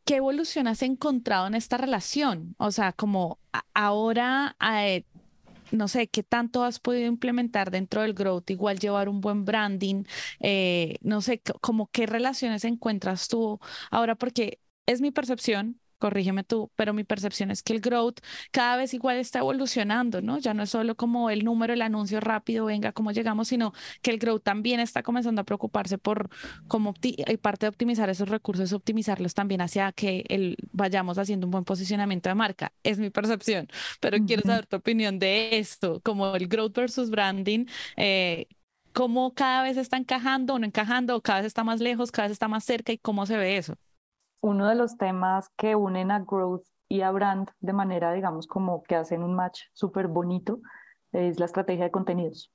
¿qué 0.05 0.17
evolución 0.17 0.67
has 0.67 0.81
encontrado 0.81 1.47
en 1.47 1.55
esta 1.55 1.77
relación? 1.77 2.55
O 2.57 2.71
sea, 2.71 2.93
como 2.93 3.39
ahora, 3.73 4.55
eh, 4.61 5.05
no 5.71 5.87
sé, 5.87 6.07
¿qué 6.07 6.23
tanto 6.23 6.63
has 6.63 6.79
podido 6.79 7.07
implementar 7.07 7.71
dentro 7.71 8.01
del 8.01 8.13
growth? 8.13 8.49
Igual 8.49 8.79
llevar 8.79 9.09
un 9.09 9.21
buen 9.21 9.45
branding, 9.45 10.03
eh, 10.39 10.97
no 11.01 11.21
sé, 11.21 11.41
como 11.61 11.87
qué 11.91 12.05
relaciones 12.05 12.65
encuentras 12.65 13.27
tú 13.27 13.59
ahora, 13.91 14.15
porque 14.15 14.59
es 14.85 15.01
mi 15.01 15.11
percepción, 15.11 15.79
corrígeme 16.01 16.43
tú, 16.43 16.71
pero 16.75 16.93
mi 16.93 17.05
percepción 17.05 17.51
es 17.51 17.63
que 17.63 17.73
el 17.73 17.79
growth 17.79 18.19
cada 18.51 18.75
vez 18.75 18.93
igual 18.93 19.17
está 19.17 19.39
evolucionando, 19.39 20.21
¿no? 20.21 20.39
Ya 20.39 20.53
no 20.53 20.63
es 20.63 20.71
solo 20.71 20.95
como 20.95 21.29
el 21.29 21.45
número, 21.45 21.73
el 21.73 21.81
anuncio 21.81 22.19
rápido, 22.19 22.65
venga, 22.65 22.91
cómo 22.91 23.11
llegamos, 23.11 23.47
sino 23.49 23.71
que 24.01 24.11
el 24.11 24.17
growth 24.17 24.43
también 24.43 24.79
está 24.79 25.03
comenzando 25.03 25.41
a 25.41 25.43
preocuparse 25.45 25.97
por 25.97 26.29
cómo, 26.67 26.93
y 27.01 27.37
parte 27.37 27.67
de 27.67 27.69
optimizar 27.69 28.09
esos 28.09 28.29
recursos, 28.29 28.73
optimizarlos 28.73 29.33
también 29.35 29.61
hacia 29.61 29.91
que 29.93 30.25
el, 30.27 30.57
vayamos 30.71 31.17
haciendo 31.19 31.47
un 31.47 31.51
buen 31.51 31.63
posicionamiento 31.63 32.29
de 32.29 32.35
marca. 32.35 32.73
Es 32.83 32.97
mi 32.99 33.11
percepción, 33.11 33.67
pero 33.99 34.17
quiero 34.25 34.41
saber 34.43 34.65
tu 34.65 34.77
opinión 34.77 35.19
de 35.19 35.59
esto, 35.59 36.01
como 36.03 36.35
el 36.35 36.47
growth 36.47 36.75
versus 36.75 37.09
branding. 37.11 37.65
Eh, 37.95 38.47
cómo 38.93 39.33
cada 39.33 39.63
vez 39.63 39.77
está 39.77 39.97
encajando 39.97 40.55
o 40.55 40.59
no 40.59 40.65
encajando, 40.65 41.15
o 41.15 41.21
cada 41.21 41.39
vez 41.41 41.47
está 41.47 41.63
más 41.63 41.79
lejos, 41.79 42.11
cada 42.11 42.27
vez 42.27 42.33
está 42.33 42.47
más 42.47 42.63
cerca 42.65 42.91
y 42.91 42.97
cómo 42.97 43.25
se 43.25 43.37
ve 43.37 43.57
eso 43.57 43.77
uno 44.41 44.67
de 44.67 44.75
los 44.75 44.97
temas 44.97 45.49
que 45.55 45.75
unen 45.75 46.11
a 46.11 46.19
growth 46.19 46.65
y 46.89 47.01
a 47.01 47.11
brand 47.11 47.49
de 47.59 47.73
manera, 47.73 48.11
digamos, 48.11 48.47
como 48.47 48.83
que 48.83 48.95
hacen 48.95 49.23
un 49.23 49.33
match 49.33 49.61
súper 49.73 50.07
bonito, 50.07 50.59
es 51.13 51.39
la 51.39 51.45
estrategia 51.45 51.85
de 51.85 51.91
contenidos. 51.91 52.51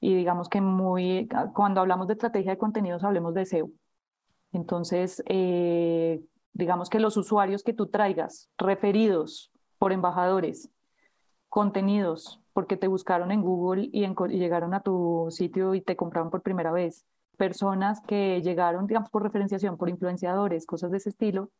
Y 0.00 0.14
digamos 0.14 0.48
que 0.48 0.60
muy, 0.60 1.28
cuando 1.54 1.80
hablamos 1.80 2.06
de 2.08 2.14
estrategia 2.14 2.52
de 2.52 2.58
contenidos, 2.58 3.04
hablemos 3.04 3.34
de 3.34 3.42
SEO. 3.42 3.70
Entonces, 4.52 5.22
eh, 5.26 6.20
digamos 6.52 6.88
que 6.88 7.00
los 7.00 7.16
usuarios 7.16 7.62
que 7.62 7.74
tú 7.74 7.86
traigas, 7.86 8.50
referidos 8.56 9.52
por 9.78 9.92
embajadores, 9.92 10.70
contenidos, 11.48 12.40
porque 12.52 12.76
te 12.76 12.88
buscaron 12.88 13.30
en 13.30 13.42
Google 13.42 13.88
y, 13.92 14.04
y 14.04 14.38
llegaron 14.38 14.74
a 14.74 14.80
tu 14.80 15.26
sitio 15.30 15.74
y 15.74 15.80
te 15.80 15.96
compraron 15.96 16.30
por 16.30 16.42
primera 16.42 16.72
vez, 16.72 17.06
personas 17.38 18.02
que 18.02 18.42
llegaron, 18.42 18.86
digamos, 18.86 19.08
por 19.08 19.22
referenciación, 19.22 19.78
por 19.78 19.88
influenciadores, 19.88 20.66
cosas 20.66 20.90
de 20.90 20.98
ese 20.98 21.08
estilo, 21.08 21.50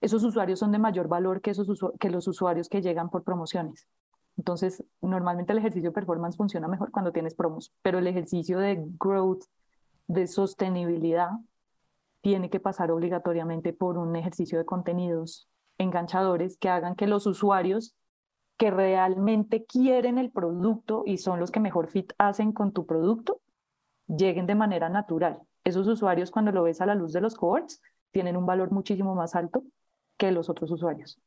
esos 0.00 0.24
usuarios 0.24 0.58
son 0.58 0.72
de 0.72 0.78
mayor 0.78 1.06
valor 1.06 1.40
que, 1.40 1.50
esos 1.50 1.68
que 2.00 2.10
los 2.10 2.26
usuarios 2.26 2.68
que 2.68 2.82
llegan 2.82 3.10
por 3.10 3.22
promociones. 3.22 3.86
Entonces, 4.36 4.82
normalmente 5.00 5.52
el 5.52 5.58
ejercicio 5.58 5.90
de 5.90 5.94
performance 5.94 6.36
funciona 6.36 6.66
mejor 6.66 6.90
cuando 6.90 7.12
tienes 7.12 7.34
promos, 7.34 7.72
pero 7.82 7.98
el 7.98 8.06
ejercicio 8.06 8.58
de 8.58 8.82
growth, 8.98 9.44
de 10.08 10.26
sostenibilidad, 10.26 11.30
tiene 12.22 12.48
que 12.50 12.58
pasar 12.58 12.90
obligatoriamente 12.90 13.72
por 13.72 13.98
un 13.98 14.16
ejercicio 14.16 14.58
de 14.58 14.64
contenidos 14.64 15.48
enganchadores 15.76 16.56
que 16.56 16.70
hagan 16.70 16.94
que 16.94 17.06
los 17.06 17.26
usuarios 17.26 17.94
que 18.56 18.70
realmente 18.70 19.64
quieren 19.66 20.18
el 20.18 20.30
producto 20.30 21.02
y 21.04 21.18
son 21.18 21.38
los 21.38 21.50
que 21.50 21.60
mejor 21.60 21.88
fit 21.88 22.12
hacen 22.16 22.52
con 22.52 22.72
tu 22.72 22.86
producto, 22.86 23.41
lleguen 24.16 24.46
de 24.46 24.54
manera 24.54 24.88
natural. 24.88 25.40
Esos 25.64 25.86
usuarios, 25.86 26.30
cuando 26.30 26.52
lo 26.52 26.62
ves 26.64 26.80
a 26.80 26.86
la 26.86 26.94
luz 26.94 27.12
de 27.12 27.20
los 27.20 27.34
cohorts, 27.34 27.80
tienen 28.10 28.36
un 28.36 28.46
valor 28.46 28.70
muchísimo 28.72 29.14
más 29.14 29.34
alto 29.34 29.64
que 30.16 30.32
los 30.32 30.48
otros 30.48 30.70
usuarios. 30.70 31.18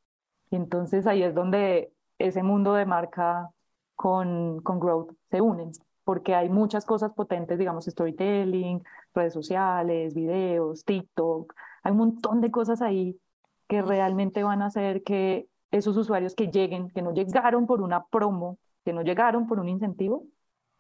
Entonces 0.52 1.08
ahí 1.08 1.24
es 1.24 1.34
donde 1.34 1.92
ese 2.20 2.44
mundo 2.44 2.74
de 2.74 2.86
marca 2.86 3.50
con, 3.96 4.62
con 4.62 4.80
growth 4.80 5.14
se 5.30 5.42
unen, 5.42 5.72
porque 6.04 6.36
hay 6.36 6.50
muchas 6.50 6.86
cosas 6.86 7.14
potentes, 7.14 7.58
digamos, 7.58 7.86
storytelling, 7.86 8.84
redes 9.14 9.34
sociales, 9.34 10.14
videos, 10.14 10.86
TikTok, 10.86 11.54
hay 11.84 11.92
un 11.92 11.98
montón 12.00 12.42
de 12.42 12.52
cosas 12.52 12.82
ahí 12.82 13.20
que 13.68 13.82
realmente 13.82 14.44
van 14.44 14.62
a 14.62 14.68
hacer 14.68 15.04
que 15.04 15.48
esos 15.72 15.96
usuarios 15.98 16.36
que 16.36 16.48
lleguen, 16.48 16.90
que 16.90 17.02
no 17.02 17.14
llegaron 17.14 17.68
por 17.68 17.82
una 17.82 18.06
promo, 18.06 18.58
que 18.84 18.94
no 18.94 19.02
llegaron 19.02 19.48
por 19.48 19.60
un 19.60 19.70
incentivo, 19.70 20.26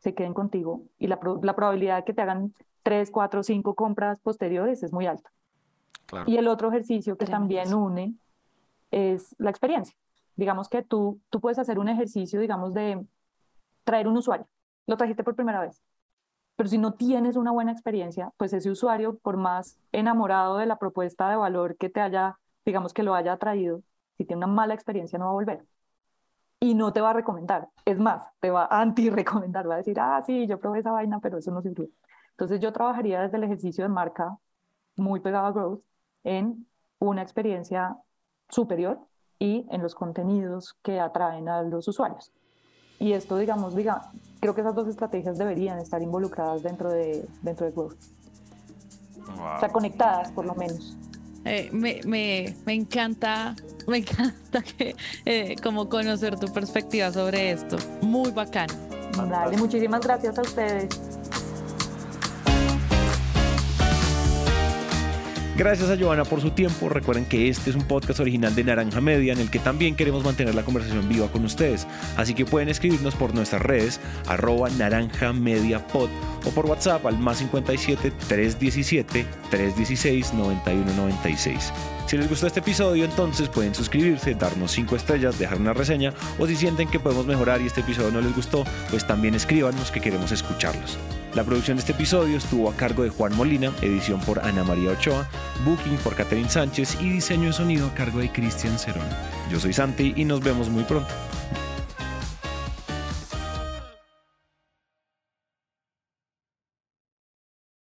se 0.05 0.13
queden 0.13 0.35
contigo 0.35 0.83
y 0.99 1.07
la, 1.07 1.19
la 1.41 1.55
probabilidad 1.55 1.97
de 1.97 2.03
que 2.03 2.13
te 2.13 2.21
hagan 2.21 2.53
tres, 2.83 3.09
cuatro, 3.09 3.41
cinco 3.41 3.73
compras 3.73 4.19
posteriores 4.19 4.83
es 4.83 4.93
muy 4.93 5.07
alta. 5.07 5.31
Y 6.27 6.37
el 6.37 6.47
otro 6.47 6.69
ejercicio 6.69 7.17
que 7.17 7.25
también 7.25 7.73
une 7.73 8.13
es 8.91 9.35
la 9.39 9.49
experiencia. 9.49 9.97
Digamos 10.35 10.69
que 10.69 10.83
tú, 10.83 11.19
tú 11.31 11.41
puedes 11.41 11.57
hacer 11.57 11.79
un 11.79 11.89
ejercicio, 11.89 12.39
digamos, 12.39 12.75
de 12.75 13.03
traer 13.83 14.07
un 14.07 14.15
usuario. 14.15 14.47
Lo 14.85 14.95
trajiste 14.95 15.23
por 15.23 15.33
primera 15.33 15.59
vez. 15.59 15.81
Pero 16.55 16.69
si 16.69 16.77
no 16.77 16.93
tienes 16.93 17.35
una 17.35 17.51
buena 17.51 17.71
experiencia, 17.71 18.31
pues 18.37 18.53
ese 18.53 18.69
usuario, 18.69 19.17
por 19.17 19.37
más 19.37 19.79
enamorado 19.91 20.57
de 20.57 20.67
la 20.67 20.77
propuesta 20.77 21.31
de 21.31 21.37
valor 21.37 21.77
que 21.77 21.89
te 21.89 21.99
haya, 21.99 22.37
digamos 22.63 22.93
que 22.93 23.01
lo 23.01 23.15
haya 23.15 23.35
traído, 23.37 23.81
si 24.17 24.25
tiene 24.25 24.45
una 24.45 24.53
mala 24.53 24.75
experiencia 24.75 25.17
no 25.17 25.25
va 25.25 25.31
a 25.31 25.33
volver 25.33 25.65
y 26.65 26.73
no 26.73 26.91
te 26.91 26.99
va 26.99 27.11
a 27.11 27.13
recomendar. 27.13 27.69
Es 27.85 27.99
más, 27.99 28.23
te 28.39 28.49
va 28.49 28.63
a 28.65 28.81
anti-recomendar, 28.81 29.69
va 29.69 29.75
a 29.75 29.77
decir, 29.77 29.99
ah, 29.99 30.23
sí, 30.25 30.47
yo 30.47 30.59
probé 30.59 30.79
esa 30.79 30.91
vaina, 30.91 31.19
pero 31.19 31.37
eso 31.37 31.51
no 31.51 31.61
sirve. 31.61 31.89
Entonces 32.31 32.59
yo 32.59 32.73
trabajaría 32.73 33.21
desde 33.21 33.37
el 33.37 33.43
ejercicio 33.43 33.83
de 33.83 33.89
marca 33.89 34.35
muy 34.95 35.19
pegado 35.19 35.45
a 35.45 35.51
growth 35.51 35.83
en 36.23 36.65
una 36.97 37.21
experiencia 37.21 37.95
superior 38.49 38.97
y 39.37 39.67
en 39.69 39.83
los 39.83 39.93
contenidos 39.93 40.75
que 40.81 40.99
atraen 40.99 41.49
a 41.49 41.61
los 41.61 41.87
usuarios. 41.87 42.33
Y 42.97 43.13
esto, 43.13 43.37
digamos, 43.37 43.75
diga, 43.75 44.09
creo 44.39 44.55
que 44.55 44.61
esas 44.61 44.73
dos 44.73 44.87
estrategias 44.87 45.37
deberían 45.37 45.77
estar 45.77 46.01
involucradas 46.01 46.63
dentro 46.63 46.89
de, 46.89 47.29
dentro 47.43 47.67
de 47.67 47.73
growth. 47.73 47.97
O 49.27 49.59
sea, 49.59 49.69
conectadas 49.71 50.31
por 50.31 50.45
lo 50.45 50.55
menos. 50.55 50.97
Eh, 51.45 51.69
me, 51.71 52.01
me, 52.05 52.55
me, 52.65 52.73
encanta, 52.73 53.55
me 53.87 53.97
encanta 53.99 54.63
que, 54.63 54.95
eh, 55.25 55.55
como 55.61 55.87
conocer 55.87 56.39
tu 56.39 56.51
perspectiva 56.51 57.11
sobre 57.11 57.51
esto. 57.51 57.77
Muy 58.01 58.31
bacano. 58.31 58.73
Dale, 59.29 59.55
muchísimas 59.57 60.01
gracias 60.01 60.37
a 60.37 60.41
ustedes. 60.41 61.04
Gracias 65.57 65.89
a 65.89 65.97
Joana 65.97 66.25
por 66.25 66.41
su 66.41 66.51
tiempo. 66.51 66.89
Recuerden 66.89 67.23
que 67.23 67.47
este 67.47 67.69
es 67.69 67.77
un 67.77 67.83
podcast 67.83 68.19
original 68.19 68.53
de 68.53 68.65
Naranja 68.65 68.99
Media 68.99 69.31
en 69.31 69.39
el 69.39 69.49
que 69.49 69.59
también 69.59 69.95
queremos 69.95 70.25
mantener 70.25 70.53
la 70.53 70.63
conversación 70.63 71.07
viva 71.07 71.29
con 71.29 71.45
ustedes. 71.45 71.87
Así 72.17 72.33
que 72.33 72.43
pueden 72.43 72.67
escribirnos 72.67 73.15
por 73.15 73.33
nuestras 73.33 73.61
redes, 73.61 74.01
arroba 74.27 74.69
naranja 74.71 75.31
media 75.31 75.87
pod 75.87 76.09
o 76.45 76.49
por 76.49 76.65
WhatsApp 76.65 77.05
al 77.05 77.17
más 77.19 77.37
57 77.37 78.11
317 78.27 79.25
316 79.49 80.33
9196. 80.33 81.71
Si 82.05 82.17
les 82.17 82.29
gustó 82.29 82.47
este 82.47 82.59
episodio, 82.59 83.05
entonces 83.05 83.47
pueden 83.47 83.73
suscribirse, 83.73 84.35
darnos 84.35 84.73
5 84.73 84.97
estrellas, 84.97 85.39
dejar 85.39 85.61
una 85.61 85.71
reseña 85.71 86.13
o 86.37 86.45
si 86.47 86.57
sienten 86.57 86.89
que 86.89 86.99
podemos 86.99 87.25
mejorar 87.27 87.61
y 87.61 87.67
este 87.67 87.79
episodio 87.79 88.11
no 88.11 88.19
les 88.19 88.35
gustó, 88.35 88.65
pues 88.89 89.07
también 89.07 89.35
escríbanos 89.35 89.89
que 89.89 90.01
queremos 90.01 90.33
escucharlos. 90.33 90.97
La 91.35 91.43
producción 91.43 91.75
de 91.75 91.81
este 91.81 91.91
episodio 91.91 92.37
estuvo 92.37 92.69
a 92.69 92.77
cargo 92.77 93.03
de 93.03 93.09
Juan 93.09 93.35
Molina, 93.35 93.69
edición 93.81 94.21
por 94.21 94.39
Ana 94.39 94.63
María 94.63 94.91
Ochoa, 94.91 95.27
booking 95.65 95.97
por 95.97 96.15
Catherine 96.15 96.49
Sánchez 96.49 96.97
y 97.01 97.09
diseño 97.09 97.47
de 97.47 97.53
sonido 97.53 97.87
a 97.87 97.93
cargo 97.93 98.19
de 98.19 98.31
Cristian 98.31 98.79
Cerón. 98.79 99.03
Yo 99.51 99.59
soy 99.59 99.73
Santi 99.73 100.13
y 100.15 100.23
nos 100.23 100.39
vemos 100.39 100.69
muy 100.69 100.85
pronto. 100.85 101.09